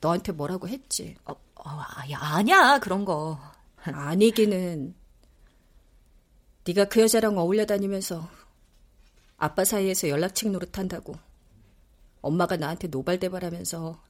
너한테 0.00 0.32
뭐라고 0.32 0.68
했지? 0.68 1.16
어, 1.24 1.34
어, 1.64 1.82
야, 2.10 2.18
아니야 2.18 2.78
그런 2.78 3.04
거. 3.04 3.38
아니기는 3.82 4.94
네가 6.66 6.86
그 6.86 7.00
여자랑 7.00 7.38
어울려 7.38 7.64
다니면서 7.64 8.28
아빠 9.36 9.64
사이에서 9.64 10.08
연락책 10.08 10.50
노릇한다고 10.50 11.14
엄마가 12.20 12.56
나한테 12.56 12.88
노발대발하면서 12.88 14.02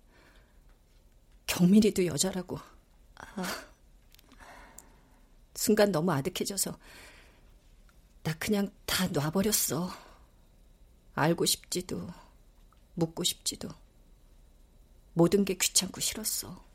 경민이도 1.46 2.06
여자라고. 2.06 2.58
아, 3.16 3.44
순간 5.54 5.92
너무 5.92 6.12
아득해져서 6.12 6.76
나 8.22 8.34
그냥 8.38 8.70
다 8.86 9.06
놔버렸어. 9.08 9.90
알고 11.14 11.44
싶지도 11.46 12.08
묻고 12.94 13.24
싶지도. 13.24 13.68
모든 15.12 15.44
게 15.44 15.54
귀찮고 15.54 16.00
싫었어 16.00 16.69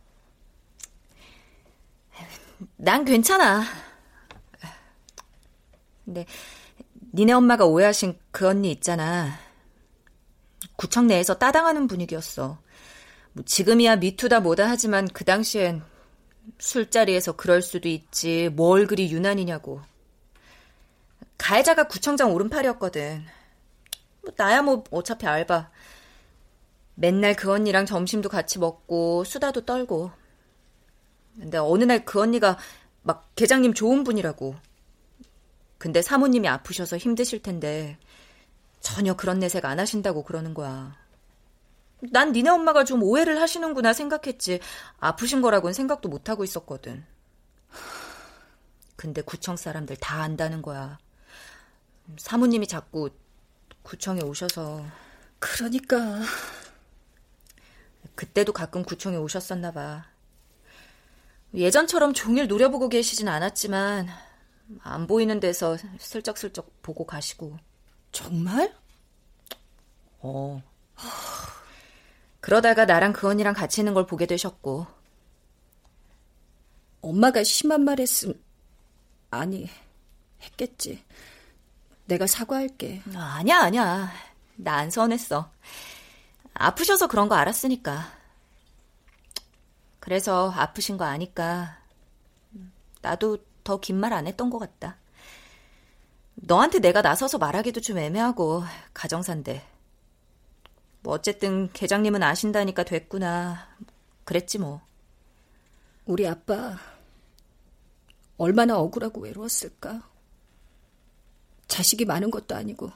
난 2.78 3.06
괜찮아. 3.06 3.64
근데 6.06 6.26
니네 7.14 7.34
엄마가 7.34 7.66
오해하신 7.66 8.20
그 8.32 8.48
언니 8.48 8.72
있잖아. 8.72 9.40
구청 10.76 11.08
내에서 11.08 11.38
따당하는 11.38 11.88
분위기였어. 11.88 12.60
뭐 13.34 13.44
지금이야 13.46 13.98
미투다 13.98 14.42
뭐다 14.42 14.70
하지만 14.70 15.08
그 15.08 15.26
당시엔 15.26 15.84
술자리에서 16.60 17.34
그럴 17.34 17.62
수도 17.62 17.90
있지 17.90 18.50
뭘 18.50 18.88
그리 18.88 19.12
유난이냐고. 19.12 19.82
가해자가 21.38 21.88
구청장 21.88 22.34
오른팔이었거든. 22.34 23.26
뭐 24.22 24.34
나야 24.38 24.62
뭐 24.62 24.84
어차피 24.92 25.28
알바. 25.28 25.70
맨날 26.96 27.36
그 27.36 27.52
언니랑 27.52 27.86
점심도 27.86 28.30
같이 28.30 28.60
먹고 28.60 29.24
수다도 29.24 29.66
떨고. 29.66 30.12
근데 31.40 31.58
어느 31.58 31.84
날 31.84 32.06
그 32.06 32.22
언니가 32.22 32.58
막 33.04 33.30
계장님 33.36 33.74
좋은 33.74 34.04
분이라고. 34.04 34.56
근데 35.78 36.02
사모님이 36.02 36.48
아프셔서 36.48 36.98
힘드실 36.98 37.42
텐데 37.42 37.98
전혀 38.80 39.16
그런 39.16 39.40
내색 39.40 39.66
안 39.66 39.80
하신다고 39.80 40.24
그러는 40.24 40.54
거야. 40.54 40.96
난 42.12 42.32
니네 42.32 42.50
엄마가 42.50 42.84
좀 42.84 43.04
오해를 43.04 43.42
하시는구나 43.42 43.94
생각했지. 43.94 44.60
아프신 45.00 45.42
거라고는 45.42 45.74
생각도 45.74 46.10
못 46.10 46.30
하고 46.30 46.44
있었거든. 46.44 47.06
근데 48.96 49.22
구청 49.22 49.58
사람들 49.58 49.98
다 49.98 50.22
안다는 50.22 50.62
거야. 50.62 50.98
사모님이 52.18 52.68
자꾸 52.68 53.10
구청에 53.84 54.22
오셔서. 54.22 54.86
그러니까. 55.40 56.22
그때도 58.16 58.54
가끔 58.54 58.84
구청에 58.84 59.18
오셨었나 59.18 59.72
봐. 59.72 60.06
예전처럼 61.54 62.14
종일 62.14 62.48
노려보고 62.48 62.90
계시진 62.90 63.28
않았지만 63.28 64.08
안 64.82 65.08
보이는 65.08 65.40
데서 65.40 65.78
슬쩍슬쩍 66.00 66.82
보고 66.82 67.06
가시고. 67.06 67.58
정말? 68.12 68.74
어. 70.20 70.62
그러다가 72.42 72.86
나랑 72.86 73.14
그 73.14 73.28
언니랑 73.28 73.54
같이 73.54 73.82
있는 73.82 73.94
걸 73.94 74.06
보게 74.06 74.26
되셨고. 74.26 74.88
엄마가 77.02 77.44
심한 77.44 77.84
말 77.84 78.00
했음, 78.00 78.34
아니, 79.30 79.70
했겠지. 80.42 81.04
내가 82.06 82.28
사과할게. 82.28 83.04
아니야, 83.16 83.60
아니야. 83.62 84.12
나 84.56 84.78
안 84.78 84.90
서운했어. 84.90 85.52
아프셔서 86.54 87.08
그런 87.08 87.30
거 87.30 87.36
알았으니까. 87.36 88.15
그래서 90.06 90.52
아프신 90.52 90.98
거 90.98 91.06
아니까 91.06 91.80
나도 93.02 93.40
더 93.64 93.80
긴 93.82 93.96
말 93.98 94.14
안 94.14 94.28
했던 94.28 94.52
것 94.52 94.60
같다. 94.60 94.98
너한테 96.36 96.78
내가 96.80 97.02
나서서 97.02 97.40
말하기도 97.40 97.82
좀 97.82 97.98
애매하고 97.98 98.64
가정사인데. 98.94 99.66
뭐 101.02 101.14
어쨌든 101.16 101.72
계장님은 101.74 102.22
아신다니까 102.22 102.84
됐구나. 102.84 103.68
그랬지 104.26 104.60
뭐. 104.60 104.82
우리 106.06 106.28
아빠 106.28 106.78
얼마나 108.38 108.78
억울하고 108.78 109.22
외로웠을까. 109.22 110.08
자식이 111.68 112.06
많은 112.06 112.30
것도 112.30 112.56
아니고 112.56 112.92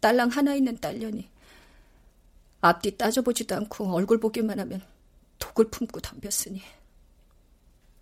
딸랑 0.00 0.28
하나 0.28 0.54
있는 0.54 0.78
딸년이 0.78 1.26
앞뒤 2.60 2.98
따져보지도 2.98 3.56
않고 3.56 3.94
얼굴 3.94 4.20
보기만 4.20 4.60
하면 4.60 4.82
독을 5.40 5.70
품고 5.70 6.00
덤볐으니. 6.00 6.62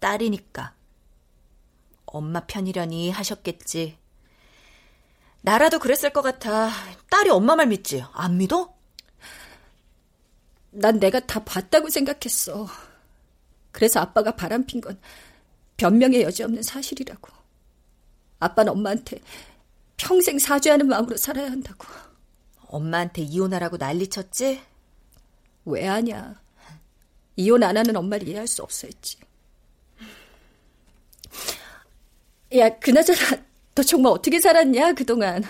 딸이니까. 0.01 0.75
엄마 2.05 2.41
편이려니 2.41 3.11
하셨겠지. 3.11 3.99
나라도 5.41 5.79
그랬을 5.79 6.11
것 6.13 6.21
같아. 6.21 6.71
딸이 7.11 7.31
엄마 7.31 7.57
말 7.57 7.69
믿지? 7.69 8.05
안 8.13 8.37
믿어? 8.37 8.77
난 10.71 10.99
내가 10.99 11.21
다 11.21 11.43
봤다고 11.45 11.89
생각했어. 11.89 12.69
그래서 13.73 14.01
아빠가 14.01 14.33
바람핀 14.37 14.81
건 14.81 15.01
변명의 15.77 16.23
여지 16.23 16.43
없는 16.43 16.63
사실이라고. 16.63 17.31
아빠는 18.41 18.73
엄마한테 18.73 19.21
평생 19.97 20.39
사죄하는 20.39 20.87
마음으로 20.89 21.17
살아야 21.17 21.51
한다고. 21.51 21.87
엄마한테 22.67 23.23
이혼하라고 23.23 23.77
난리쳤지? 23.77 24.63
왜 25.65 25.87
하냐. 25.87 26.41
이혼 27.39 27.63
안 27.63 27.77
하는 27.77 27.97
엄마를 27.97 28.27
이해할 28.29 28.49
수 28.49 28.63
없어 28.63 28.89
했지. 28.89 29.17
야, 32.57 32.69
그나저나 32.81 33.19
너 33.77 33.83
정말 33.85 34.13
어떻게 34.13 34.41
살았냐, 34.41 34.95
그동안. 34.95 35.45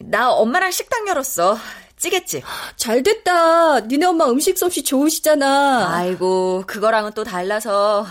나 0.00 0.32
엄마랑 0.32 0.72
식당 0.72 1.06
열었어. 1.06 1.56
찌겠지? 1.96 2.42
잘 2.76 3.02
됐다. 3.04 3.80
니네 3.80 4.06
엄마 4.06 4.28
음식 4.28 4.58
솜씨 4.58 4.82
좋으시잖아. 4.82 5.94
아이고, 5.94 6.64
그거랑은 6.66 7.12
또 7.12 7.22
달라서. 7.22 8.04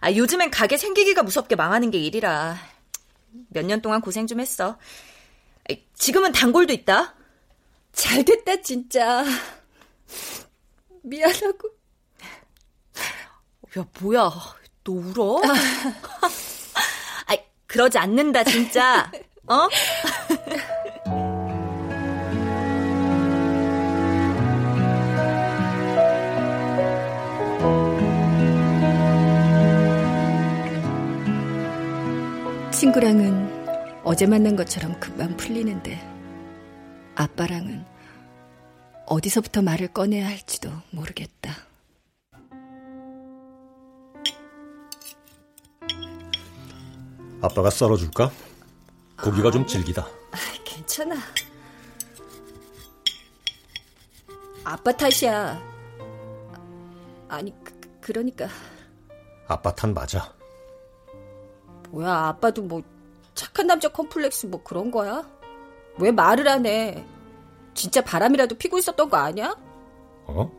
아, 0.00 0.12
요즘엔 0.12 0.50
가게 0.50 0.76
생기기가 0.76 1.22
무섭게 1.22 1.54
망하는 1.54 1.90
게 1.92 1.98
일이라. 1.98 2.56
몇 3.50 3.64
년 3.66 3.80
동안 3.82 4.00
고생 4.00 4.26
좀 4.26 4.40
했어. 4.40 4.78
지금은 5.94 6.32
단골도 6.32 6.72
있다. 6.72 7.14
잘 7.92 8.24
됐다, 8.24 8.62
진짜. 8.62 9.24
미안하고. 11.04 11.68
야, 13.78 13.86
뭐야. 14.00 14.30
너 14.84 14.92
울어? 14.92 15.40
아, 17.26 17.36
그러지 17.66 17.98
않는다, 17.98 18.44
진짜. 18.44 19.10
어? 19.46 19.68
친구랑은 32.70 34.02
어제 34.04 34.26
만난 34.26 34.56
것처럼 34.56 34.98
금방 35.00 35.36
풀리는데 35.36 35.98
아빠랑은 37.14 37.84
어디서부터 39.06 39.62
말을 39.62 39.88
꺼내야 39.88 40.26
할지도 40.26 40.70
모르겠다. 40.90 41.54
아빠가 47.42 47.68
썰어줄까? 47.68 48.30
고기가 49.22 49.48
아, 49.48 49.50
좀 49.50 49.66
질기다. 49.66 50.02
아, 50.02 50.36
괜찮아. 50.64 51.16
아빠 54.64 54.90
탓이야. 54.92 55.60
아니, 57.28 57.52
그, 57.62 57.78
그러니까. 58.00 58.48
아빠 59.46 59.74
탓 59.74 59.88
맞아. 59.90 60.32
뭐야, 61.90 62.28
아빠도 62.28 62.62
뭐 62.62 62.82
착한 63.34 63.66
남자 63.66 63.88
컴플렉스 63.88 64.46
뭐 64.46 64.62
그런 64.62 64.90
거야? 64.90 65.28
왜 65.98 66.10
말을 66.10 66.48
안 66.48 66.64
해? 66.64 67.04
진짜 67.74 68.00
바람이라도 68.02 68.56
피고 68.56 68.78
있었던 68.78 69.08
거 69.10 69.16
아니야? 69.16 69.54
어? 70.26 70.50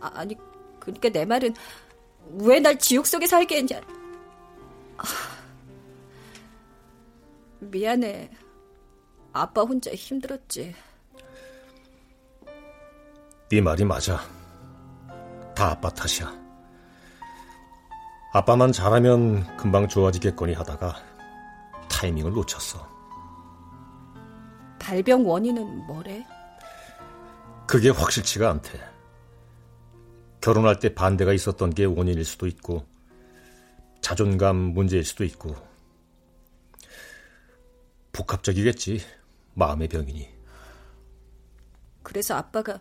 아, 0.00 0.10
아니, 0.14 0.36
그러니까 0.80 1.08
내 1.10 1.24
말은 1.24 1.54
왜 2.40 2.60
날 2.60 2.78
지옥 2.78 3.06
속에 3.06 3.26
살게 3.26 3.56
했냐? 3.58 3.80
아, 4.98 5.02
미안해. 7.60 8.30
아빠 9.32 9.62
혼자 9.62 9.90
힘들었지. 9.92 10.74
네 13.50 13.60
말이 13.60 13.84
맞아. 13.84 14.20
다 15.54 15.70
아빠 15.72 15.88
탓이야. 15.90 16.32
아빠만 18.32 18.72
잘하면 18.72 19.56
금방 19.56 19.86
좋아지겠거니 19.88 20.54
하다가 20.54 20.96
타이밍을 21.90 22.32
놓쳤어. 22.32 22.88
발병 24.82 25.24
원인은 25.24 25.86
뭐래? 25.86 26.26
그게 27.68 27.88
확실치가 27.88 28.50
않대. 28.50 28.80
결혼할 30.40 30.80
때 30.80 30.92
반대가 30.92 31.32
있었던 31.32 31.70
게 31.70 31.84
원인일 31.84 32.24
수도 32.24 32.48
있고, 32.48 32.84
자존감 34.00 34.56
문제일 34.56 35.04
수도 35.04 35.22
있고, 35.22 35.54
복합적이겠지, 38.12 39.00
마음의 39.54 39.86
병이니. 39.86 40.28
그래서 42.02 42.34
아빠가 42.34 42.80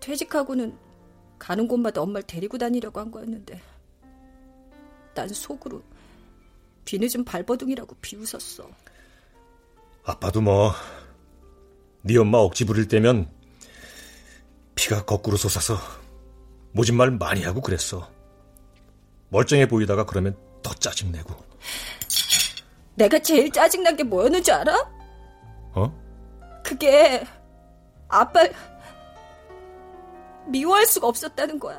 퇴직하고는 0.00 0.76
가는 1.38 1.68
곳마다 1.68 2.00
엄마를 2.00 2.26
데리고 2.26 2.56
다니려고 2.56 3.00
한 3.00 3.10
거였는데, 3.10 3.60
난 5.14 5.28
속으로 5.28 5.82
뒤늦은 6.86 7.26
발버둥이라고 7.26 7.96
비웃었어. 8.00 8.66
아빠도 10.04 10.40
뭐, 10.40 10.72
네 12.02 12.16
엄마 12.18 12.38
억지 12.38 12.64
부릴 12.64 12.88
때면 12.88 13.30
피가 14.74 15.04
거꾸로 15.04 15.36
솟아서 15.36 15.76
모진 16.72 16.96
말 16.96 17.10
많이 17.10 17.42
하고 17.44 17.60
그랬어. 17.60 18.08
멀쩡해 19.28 19.68
보이다가 19.68 20.04
그러면 20.04 20.36
더 20.62 20.74
짜증내고. 20.74 21.34
내가 22.94 23.18
제일 23.20 23.50
짜증난 23.50 23.96
게 23.96 24.02
뭐였는 24.02 24.42
줄 24.42 24.54
알아? 24.54 24.90
어? 25.74 26.62
그게 26.64 27.24
아빠 28.08 28.40
미워할 30.46 30.86
수가 30.86 31.06
없었다는 31.06 31.58
거야. 31.58 31.78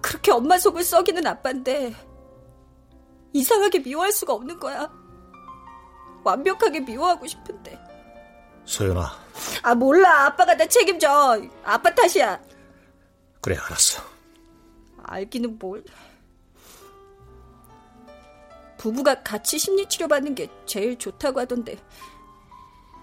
그렇게 0.00 0.32
엄마 0.32 0.58
속을 0.58 0.84
썩이는 0.84 1.26
아빠인데 1.26 1.94
이상하게 3.32 3.80
미워할 3.80 4.12
수가 4.12 4.34
없는 4.34 4.60
거야. 4.60 4.90
완벽하게 6.24 6.80
미워하고 6.80 7.26
싶은데. 7.26 7.89
소연아. 8.70 9.10
아 9.62 9.74
몰라. 9.74 10.26
아빠가 10.26 10.54
나 10.54 10.64
책임져. 10.66 11.42
아빠 11.64 11.92
탓이야. 11.92 12.40
그래 13.40 13.56
알았어. 13.56 14.00
알기는 15.02 15.58
뭘. 15.58 15.82
부부가 18.78 19.20
같이 19.22 19.58
심리치료 19.58 20.06
받는 20.06 20.36
게 20.36 20.48
제일 20.66 20.96
좋다고 20.96 21.40
하던데. 21.40 21.76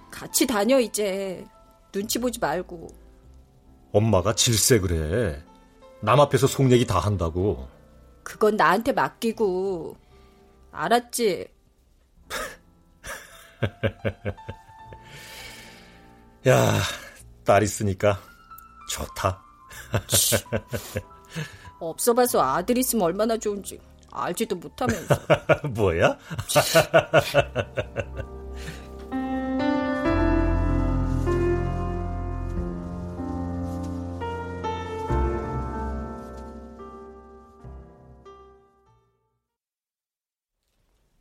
같이 0.10 0.48
다녀 0.48 0.80
이제. 0.80 1.46
눈치 1.92 2.18
보지 2.18 2.40
말고. 2.40 2.88
엄마가 3.92 4.34
질세 4.36 4.80
그래. 4.80 5.44
남 6.02 6.22
앞에서 6.22 6.48
속 6.48 6.72
얘기 6.72 6.88
다 6.88 7.00
한다고. 7.00 7.68
그건 8.24 8.56
나한테 8.56 8.94
맡기고. 8.94 9.98
알았지? 10.72 11.48
야, 16.48 16.80
딸 17.44 17.64
있으니까 17.64 18.20
좋다. 18.90 19.44
없어 21.80 22.14
봐서 22.14 22.42
아들 22.42 22.78
있으면 22.78 23.04
얼마나 23.04 23.38
좋은지 23.38 23.82
알지도 24.12 24.56
못하면서. 24.56 25.16
뭐야? 25.76 26.18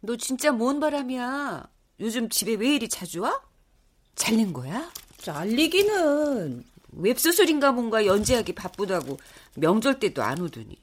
너 0.00 0.16
진짜 0.16 0.52
뭔 0.52 0.78
바람이야? 0.78 1.68
요즘 1.98 2.28
집에 2.28 2.54
왜 2.54 2.76
이리 2.76 2.88
자주 2.88 3.22
와? 3.22 3.42
잘린 4.14 4.52
거야? 4.52 4.88
잘리기는 5.26 6.64
웹소설인가 6.92 7.72
뭔가 7.72 8.06
연재하기 8.06 8.54
바쁘다고 8.54 9.18
명절 9.56 9.98
때도 9.98 10.22
안 10.22 10.40
오더니 10.40 10.80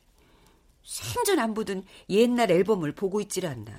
생전 0.83 1.39
안 1.39 1.53
보던 1.53 1.85
옛날 2.09 2.51
앨범을 2.51 2.93
보고 2.93 3.21
있질 3.21 3.45
않나. 3.45 3.71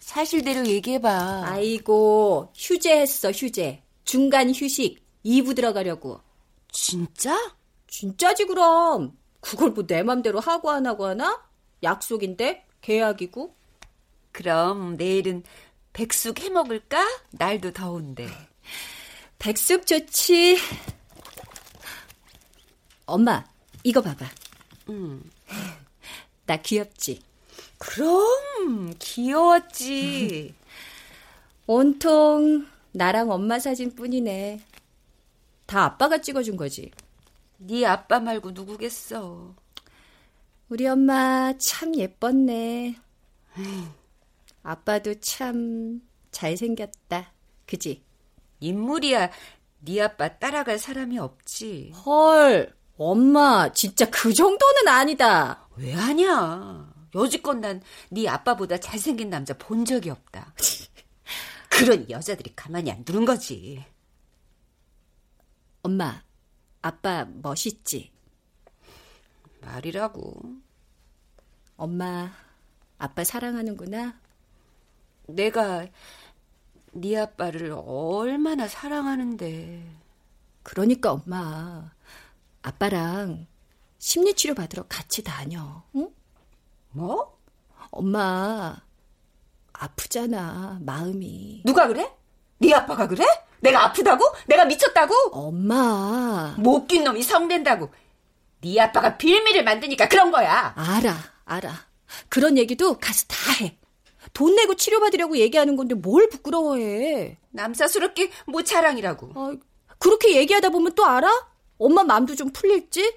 사실대로 0.00 0.66
얘기해봐. 0.66 1.44
아이고 1.46 2.52
휴재했어 2.56 3.30
휴재. 3.30 3.84
중간 4.04 4.52
휴식 4.52 5.00
2부 5.24 5.54
들어가려고. 5.54 6.20
진짜? 6.72 7.54
진짜지 7.86 8.46
그럼. 8.46 9.16
그걸 9.40 9.70
뭐 9.70 9.86
내 9.86 10.02
맘대로 10.02 10.40
하고 10.40 10.70
안 10.72 10.86
하고 10.86 11.06
하나? 11.06 11.40
약속인데 11.84 12.66
계약이고. 12.80 13.54
그럼 14.32 14.96
내일은 14.96 15.44
백숙 15.92 16.40
해 16.40 16.48
먹을까? 16.48 17.06
날도 17.30 17.72
더운데. 17.72 18.26
백숙 19.38 19.86
좋지. 19.86 20.58
엄마, 23.06 23.44
이거 23.84 24.02
봐봐. 24.02 24.26
응. 24.90 25.22
나 26.46 26.56
귀엽지? 26.56 27.22
그럼 27.78 28.94
귀여웠지. 28.98 30.54
온통 31.66 32.66
나랑 32.92 33.30
엄마 33.30 33.58
사진뿐이네. 33.58 34.60
다 35.66 35.84
아빠가 35.84 36.18
찍어준 36.20 36.56
거지. 36.56 36.90
네 37.58 37.84
아빠 37.84 38.20
말고 38.20 38.52
누구겠어. 38.52 39.54
우리 40.68 40.86
엄마 40.86 41.52
참 41.58 41.94
예뻤네. 41.94 42.96
아빠도 44.62 45.14
참 45.20 46.00
잘생겼다. 46.30 47.32
그지? 47.66 48.02
인물이야. 48.60 49.30
네 49.80 50.00
아빠 50.02 50.38
따라갈 50.38 50.78
사람이 50.78 51.18
없지. 51.18 51.92
헐, 52.04 52.74
엄마 52.96 53.72
진짜 53.72 54.08
그 54.10 54.32
정도는 54.34 54.88
아니다. 54.88 55.68
왜 55.76 55.92
하냐? 55.92 56.92
여지껏 57.14 57.56
난 57.58 57.80
네 58.10 58.28
아빠보다 58.28 58.78
잘생긴 58.78 59.30
남자 59.30 59.56
본 59.56 59.84
적이 59.84 60.10
없다. 60.10 60.54
그런 61.70 62.08
여자들이 62.10 62.54
가만히 62.56 62.90
안 62.90 63.04
두는 63.04 63.24
거지. 63.24 63.84
엄마, 65.82 66.22
아빠 66.82 67.24
멋있지? 67.24 68.10
말이라고. 69.60 70.40
엄마, 71.76 72.32
아빠 72.98 73.22
사랑하는구나. 73.24 74.18
내가 75.28 75.86
네 76.92 77.16
아빠를 77.18 77.74
얼마나 77.76 78.66
사랑하는데. 78.68 79.84
그러니까 80.62 81.12
엄마, 81.12 81.90
아빠랑 82.62 83.46
심리치료 83.98 84.54
받으러 84.54 84.84
같이 84.88 85.22
다녀. 85.22 85.82
응? 85.96 86.10
뭐? 86.90 87.38
엄마 87.90 88.76
아프잖아 89.72 90.78
마음이. 90.82 91.62
누가 91.64 91.86
그래? 91.86 92.12
네 92.58 92.74
아빠가 92.74 93.06
그래? 93.06 93.24
내가 93.60 93.84
아프다고? 93.86 94.24
내가 94.46 94.64
미쳤다고? 94.66 95.14
엄마. 95.32 96.54
못 96.58 96.86
낀 96.86 97.04
놈이 97.04 97.22
성된다고. 97.22 97.90
네 98.60 98.80
아빠가 98.80 99.16
빌미를 99.16 99.64
만드니까 99.64 100.08
그런 100.08 100.30
거야. 100.30 100.74
알아, 100.76 101.16
알아. 101.44 101.72
그런 102.28 102.58
얘기도 102.58 102.98
가서 102.98 103.24
다 103.28 103.36
해. 103.64 103.77
돈 104.32 104.54
내고 104.54 104.74
치료받으려고 104.74 105.36
얘기하는 105.38 105.76
건데 105.76 105.94
뭘 105.94 106.28
부끄러워해. 106.28 107.38
남사스럽게 107.50 108.30
뭐 108.46 108.62
자랑이라고. 108.62 109.30
아, 109.34 109.52
그렇게 109.98 110.36
얘기하다 110.36 110.70
보면 110.70 110.92
또 110.94 111.04
알아? 111.04 111.28
엄마 111.78 112.02
마음도 112.04 112.34
좀 112.34 112.50
풀릴지? 112.50 113.16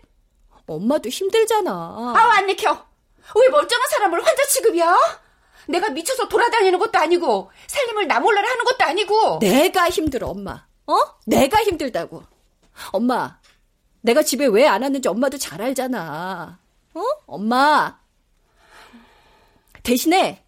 엄마도 0.68 1.10
힘들잖아. 1.10 1.72
아우, 2.16 2.30
안 2.32 2.46
내켜. 2.48 2.72
왜 3.36 3.50
멀쩡한 3.50 3.90
사람을 3.90 4.26
환자 4.26 4.46
취급이야? 4.48 4.96
내가 5.68 5.90
미쳐서 5.90 6.28
돌아다니는 6.28 6.80
것도 6.80 6.98
아니고 6.98 7.52
살림을 7.68 8.08
나 8.08 8.20
몰라라 8.20 8.50
하는 8.50 8.66
것도 8.66 8.84
아니고 8.84 9.40
내가 9.40 9.90
힘들어 9.90 10.28
엄마 10.30 10.66
어? 10.88 10.98
내가 11.28 11.62
힘들다고 11.64 12.24
엄마 12.92 13.38
내가 14.02 14.24
집에 14.24 14.48
왜 14.48 14.66
안 14.68 14.82
왔는지 14.82 15.08
엄마도 15.08 15.38
잘 15.38 15.62
알잖아 15.62 16.60
어? 16.96 17.02
엄마 17.28 18.00
대신에 19.84 20.44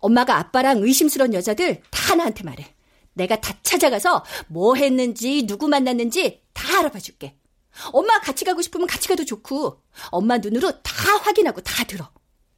엄마가 0.00 0.36
아빠랑 0.38 0.82
의심스러운 0.82 1.34
여자들 1.34 1.82
다 1.90 2.14
나한테 2.14 2.44
말해 2.44 2.74
내가 3.14 3.40
다 3.40 3.54
찾아가서 3.62 4.24
뭐 4.48 4.74
했는지 4.74 5.46
누구 5.46 5.68
만났는지 5.68 6.42
다 6.52 6.78
알아봐 6.80 6.98
줄게 6.98 7.36
엄마 7.92 8.18
같이 8.20 8.44
가고 8.44 8.62
싶으면 8.62 8.86
같이 8.86 9.08
가도 9.08 9.24
좋고 9.24 9.80
엄마 10.10 10.38
눈으로 10.38 10.70
다 10.82 11.16
확인하고 11.22 11.60
다 11.62 11.84
들어. 11.84 12.10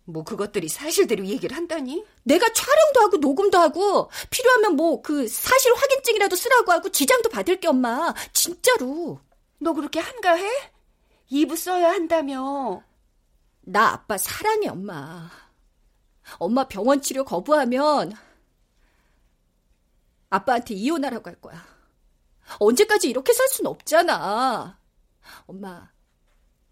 뭐 0.04 0.24
그것들이 0.24 0.68
사실대로 0.68 1.24
얘기를 1.26 1.56
한다니? 1.56 2.04
내가 2.24 2.52
촬영도 2.52 3.00
하고 3.00 3.16
녹음도 3.18 3.58
하고 3.58 4.10
필요하면 4.30 4.74
뭐 4.76 5.00
그 5.02 5.28
사실 5.28 5.72
확인증이라도 5.74 6.34
쓰라고 6.34 6.72
하고 6.72 6.88
지장도 6.90 7.28
받을게 7.28 7.68
엄마. 7.68 8.12
진짜로. 8.32 9.20
너 9.58 9.72
그렇게 9.72 10.00
한가해? 10.00 10.44
이부 11.28 11.56
써야 11.56 11.90
한다며. 11.90 12.82
나 13.60 13.92
아빠 13.92 14.18
사랑해 14.18 14.68
엄마. 14.68 15.30
엄마 16.38 16.66
병원 16.68 17.00
치료 17.00 17.24
거부하면 17.24 18.12
아빠한테 20.30 20.74
이혼하라고 20.74 21.28
할 21.28 21.40
거야. 21.40 21.62
언제까지 22.58 23.08
이렇게 23.08 23.32
살 23.32 23.48
순 23.48 23.66
없잖아. 23.66 24.78
엄마, 25.46 25.90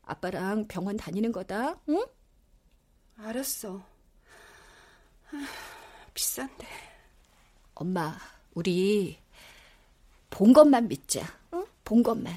아빠랑 0.03 0.67
병원 0.67 0.97
다니는 0.97 1.31
거다, 1.33 1.77
응? 1.89 2.05
알았어. 3.19 3.83
비싼데. 6.15 6.67
엄마, 7.75 8.17
우리 8.55 9.19
본 10.31 10.53
것만 10.53 10.89
믿자, 10.89 11.23
응? 11.53 11.65
본 11.85 12.03
것만. 12.03 12.37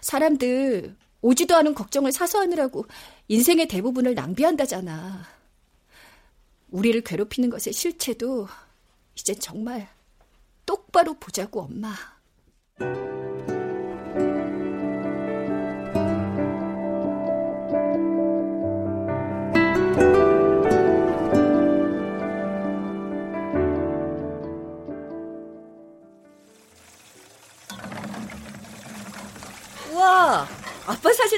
사람들 0.00 0.96
오지도 1.20 1.54
않은 1.56 1.74
걱정을 1.74 2.10
사서 2.12 2.40
하느라고 2.40 2.86
인생의 3.28 3.68
대부분을 3.68 4.14
낭비한다잖아. 4.14 5.24
우리를 6.72 7.02
괴롭히는 7.02 7.50
것의 7.50 7.72
실체도 7.72 8.48
이제 9.14 9.34
정말 9.34 9.88
똑바로 10.66 11.14
보자고, 11.14 11.60
엄마. 11.62 11.94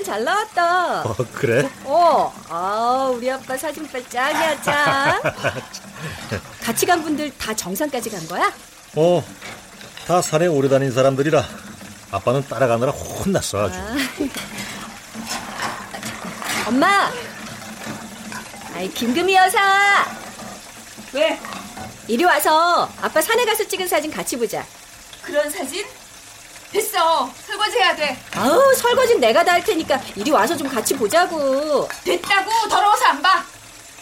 잘 0.05 0.22
나왔다. 0.22 1.03
어, 1.03 1.16
그래? 1.32 1.68
어, 1.84 2.32
아, 2.49 3.11
우리 3.14 3.30
아빠 3.30 3.57
사진빨 3.57 4.09
짱이야, 4.09 4.62
짱. 4.62 5.22
같이 6.62 6.86
간 6.86 7.03
분들 7.03 7.36
다 7.38 7.55
정상까지 7.55 8.11
간 8.11 8.28
거야? 8.28 8.53
어, 8.97 9.24
다 10.07 10.20
산에 10.20 10.47
오래 10.47 10.68
다닌 10.68 10.92
사람들이라 10.92 11.42
아빠는 12.11 12.47
따라가느라 12.47 12.92
혼났어 12.92 13.64
아주. 13.66 13.78
아. 13.78 13.97
엄마! 16.68 17.11
아이, 18.74 18.88
김금희 18.90 19.34
여사! 19.34 20.07
왜? 21.12 21.40
이리 22.09 22.24
와서 22.24 22.88
아빠 23.01 23.20
산에 23.22 23.45
가서 23.45 23.66
찍은 23.66 23.88
사진 23.88 24.11
같이 24.11 24.36
보자. 24.36 24.64
그런 25.22 25.51
사진? 25.51 25.84
됐어. 26.75 27.31
설거지 27.47 27.79
해야 27.79 27.95
돼. 27.95 28.16
아우, 28.35 28.75
설거지는 28.75 29.20
내가 29.20 29.45
다 29.45 29.53
할 29.55 29.62
테니까 29.62 30.01
이리 30.16 30.33
와서 30.33 30.57
좀 30.57 30.68
같이 30.68 30.97
보자고. 30.97 31.89
됐다고 32.05 32.68
더러워서 32.68 33.05
안 33.07 33.22
봐. 33.22 33.45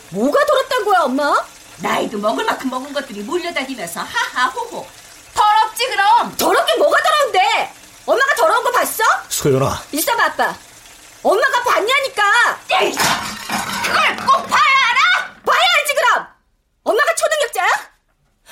뭐가 0.09 0.43
더럽단 0.47 0.85
거야, 0.87 1.01
엄마? 1.01 1.45
나이도 1.79 2.17
먹을 2.17 2.45
만큼 2.47 2.71
먹은 2.71 2.93
것들이 2.95 3.21
몰려다니면서 3.21 4.01
하하호호. 4.01 4.87
더럽지 5.35 5.87
그럼. 5.89 6.35
더럽긴 6.39 6.79
뭐가 6.79 6.99
더러운데? 7.03 7.75
엄마가 8.07 8.35
더러운 8.37 8.65
거 8.65 8.71
봤어? 8.73 9.05
소연아. 9.29 9.83
있어봐, 9.93 10.25
아빠. 10.25 10.55
엄마가 11.23 11.63
봤냐니까. 11.65 12.23
에이, 12.81 12.93
그걸 13.85 14.17
꼭 14.17 14.47
봐야 14.49 14.73
알아? 14.89 15.35
봐야 15.45 15.61
알지 15.79 15.95
그럼. 15.95 16.27
엄마가 16.85 17.15
초능력자야? 17.15 17.69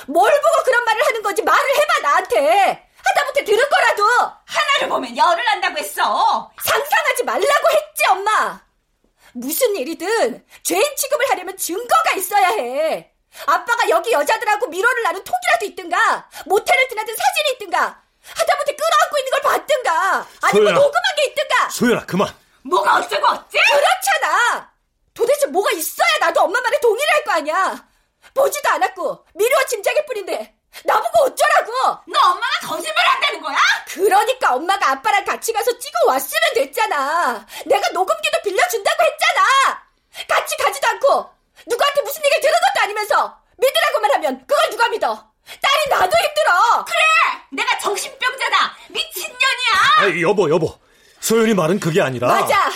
뭘 0.09 0.31
보고 0.31 0.65
그런 0.67 0.85
말을 0.85 1.07
하는 1.07 1.23
건지 1.23 1.43
말을 1.43 1.69
해봐 1.77 2.01
나한테. 2.03 2.90
하다못해 3.11 3.45
들을 3.45 3.69
거라도 3.69 4.05
하나를 4.45 4.89
보면 4.89 5.17
열을 5.17 5.45
난다고 5.45 5.79
했어. 5.79 6.51
상상하지 6.63 7.25
말라고 7.25 7.71
했지 7.73 8.07
엄마. 8.11 8.61
무슨 9.33 9.77
일이든 9.77 10.45
죄인 10.65 10.97
취급을 10.97 11.31
하려면 11.31 11.57
증거가 11.57 12.13
있어야 12.17 12.49
해. 12.49 13.13
아빠가 13.47 13.89
여기 13.89 14.11
여자들하고 14.13 14.67
미로를 14.67 15.03
나눈 15.05 15.23
톡이라도 15.23 15.65
있든가 15.67 16.29
모텔을 16.47 16.89
드나든 16.89 17.15
사진이 17.15 17.51
있든가 17.53 18.03
하다못해 18.35 18.75
끌어안고 18.75 19.19
있는 19.19 19.31
걸 19.31 19.41
봤든가 19.43 20.27
아니면 20.43 20.75
뭐 20.75 20.83
녹음한 20.85 21.03
게 21.17 21.25
있든가 21.27 21.71
소연아 21.71 22.07
그만 22.07 22.35
뭐가 22.63 22.97
어쩌고 22.97 23.25
어째? 23.29 23.59
그렇잖아 23.73 24.73
도대체 25.15 25.47
뭐가 25.47 25.71
있어야 25.71 26.19
나도 26.21 26.41
엄마 26.43 26.61
말에 26.61 26.79
동의를 26.81 27.15
할 27.15 27.25
거 27.25 27.33
아니야 27.33 27.87
보지도 28.35 28.69
않았고 28.69 29.27
미루어 29.35 29.65
짐작일 29.67 30.05
뿐인데 30.07 30.57
나보고 30.85 31.25
어쩌라고? 31.25 31.73
너 32.07 32.19
엄마가 32.31 32.59
거짓말 32.69 33.07
한다는 33.09 33.41
거야? 33.43 33.57
그러니까 33.89 34.55
엄마가 34.55 34.91
아빠랑 34.93 35.25
같이 35.25 35.53
가서 35.53 35.77
찍어 35.79 35.99
왔으면 36.07 36.55
됐잖아. 36.55 37.47
내가 37.67 37.89
녹음기도 37.91 38.41
빌려준다고 38.43 39.03
했잖아. 39.05 39.83
같이 40.29 40.57
가지도 40.57 40.87
않고 40.89 41.31
누구한테 41.67 42.01
무슨 42.03 42.25
얘기를 42.25 42.41
들은 42.41 42.53
것도 42.55 42.85
아니면서 42.85 43.41
믿으라고만 43.59 44.13
하면 44.15 44.47
그걸 44.47 44.71
누가 44.71 44.89
믿어? 44.89 45.31
딸이 45.47 45.89
나도 45.91 46.17
힘들어. 46.17 46.85
그래, 46.85 46.99
내가 47.53 47.79
정신병자다. 47.79 48.77
미친년이야. 48.89 49.39
아, 49.99 50.21
여보, 50.21 50.49
여보. 50.49 50.79
소연이 51.21 51.53
말은 51.55 51.81
그게 51.81 52.01
아니라. 52.01 52.29
맞아. 52.29 52.71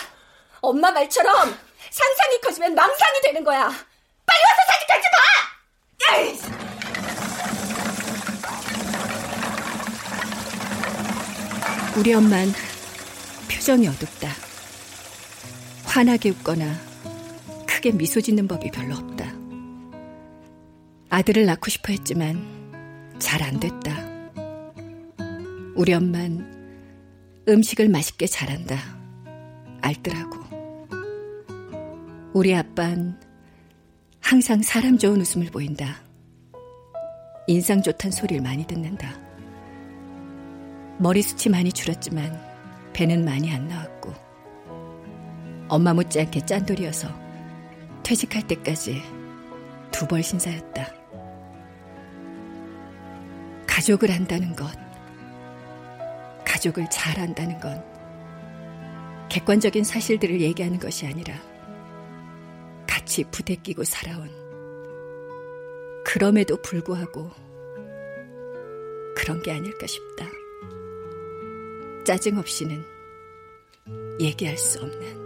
엄마 0.61 0.91
말처럼 0.91 1.59
상상이 1.91 2.41
커지면 2.41 2.75
망상이 2.75 3.21
되는 3.23 3.45
거야. 3.45 3.61
빨리 4.27 4.41
와서 4.45 4.63
사진 4.67 4.87
같이 4.89 5.09
봐. 5.11 6.17
에이. 6.17 6.41
우리 11.97 12.13
엄만 12.13 12.49
표정이 13.51 13.87
어둡다. 13.89 14.29
환하게 15.85 16.31
웃거나 16.31 16.75
크게 17.67 17.93
미소 17.93 18.21
짓는 18.21 18.49
법이 18.49 18.71
별로 18.73 18.97
없다. 18.97 19.33
아들을 21.09 21.47
낳고 21.47 21.71
싶어 21.71 21.93
했지만 21.93 23.15
잘 23.21 23.43
안 23.43 23.61
됐다. 23.61 24.15
우리 25.77 25.93
엄만 25.95 27.45
음식을 27.49 27.89
맛있게 27.89 28.27
잘한다. 28.27 28.77
알더라고. 29.81 30.43
우리 32.33 32.55
아빤 32.57 33.21
항상 34.21 34.63
사람 34.63 34.99
좋은 34.99 35.21
웃음을 35.21 35.47
보인다. 35.47 36.03
인상 37.47 37.83
좋단 37.83 38.11
소리를 38.11 38.43
많이 38.43 38.67
듣는다. 38.67 39.24
머리숱이 40.99 41.51
많이 41.51 41.73
줄었지만 41.73 42.41
배는 42.93 43.25
많이 43.25 43.53
안 43.53 43.67
나왔고 43.67 44.15
엄마 45.69 45.93
못지않게 45.93 46.47
짠돌이어서 46.47 47.09
퇴직할 48.03 48.47
때까지 48.47 49.03
두 49.91 50.07
벌 50.07 50.23
신사였다. 50.23 50.87
가족을 53.67 54.11
한다는 54.11 54.55
것, 54.55 54.71
가족을 56.45 56.89
잘 56.91 57.19
한다는 57.19 57.59
건 57.59 57.83
객관적인 59.29 59.83
사실들을 59.83 60.41
얘기하는 60.41 60.79
것이 60.79 61.07
아니라 61.07 61.35
같이 62.87 63.25
부대끼고 63.25 63.85
살아온 63.85 64.31
그럼에도 66.05 66.61
불구하고 66.63 67.31
그런 69.17 69.43
게 69.43 69.53
아닐까 69.53 69.87
싶다. 69.87 70.27
짜증 72.05 72.37
없이는 72.37 72.85
얘기할 74.21 74.59
수 74.59 74.79
없는. 74.79 75.25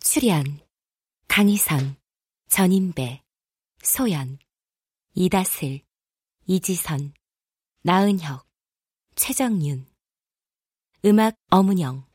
출연 0.00 0.60
강희선, 1.28 1.96
전인배, 2.48 3.22
소연, 3.82 4.38
이다슬, 5.14 5.80
이지선, 6.46 7.12
나은혁, 7.82 8.46
최정윤 9.16 9.86
음악 11.04 11.34
어문영 11.50 12.06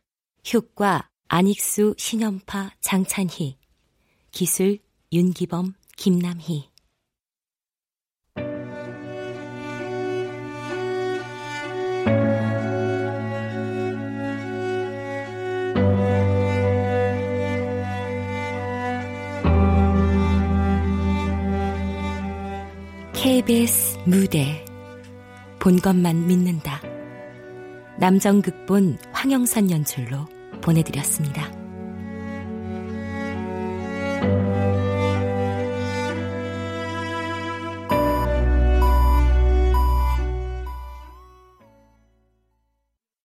효과 0.54 1.10
안익수, 1.28 1.96
신연파, 1.98 2.72
장찬희. 2.82 3.58
기술 4.32 4.80
윤기범, 5.14 5.76
김남희. 5.98 6.72
KBS 23.14 24.00
무대. 24.06 24.66
본 25.60 25.78
것만 25.78 26.26
믿는다. 26.26 26.82
남정극본 28.00 28.98
황영선 29.22 29.70
연출로 29.70 30.26
보내드렸습니다. 30.62 31.61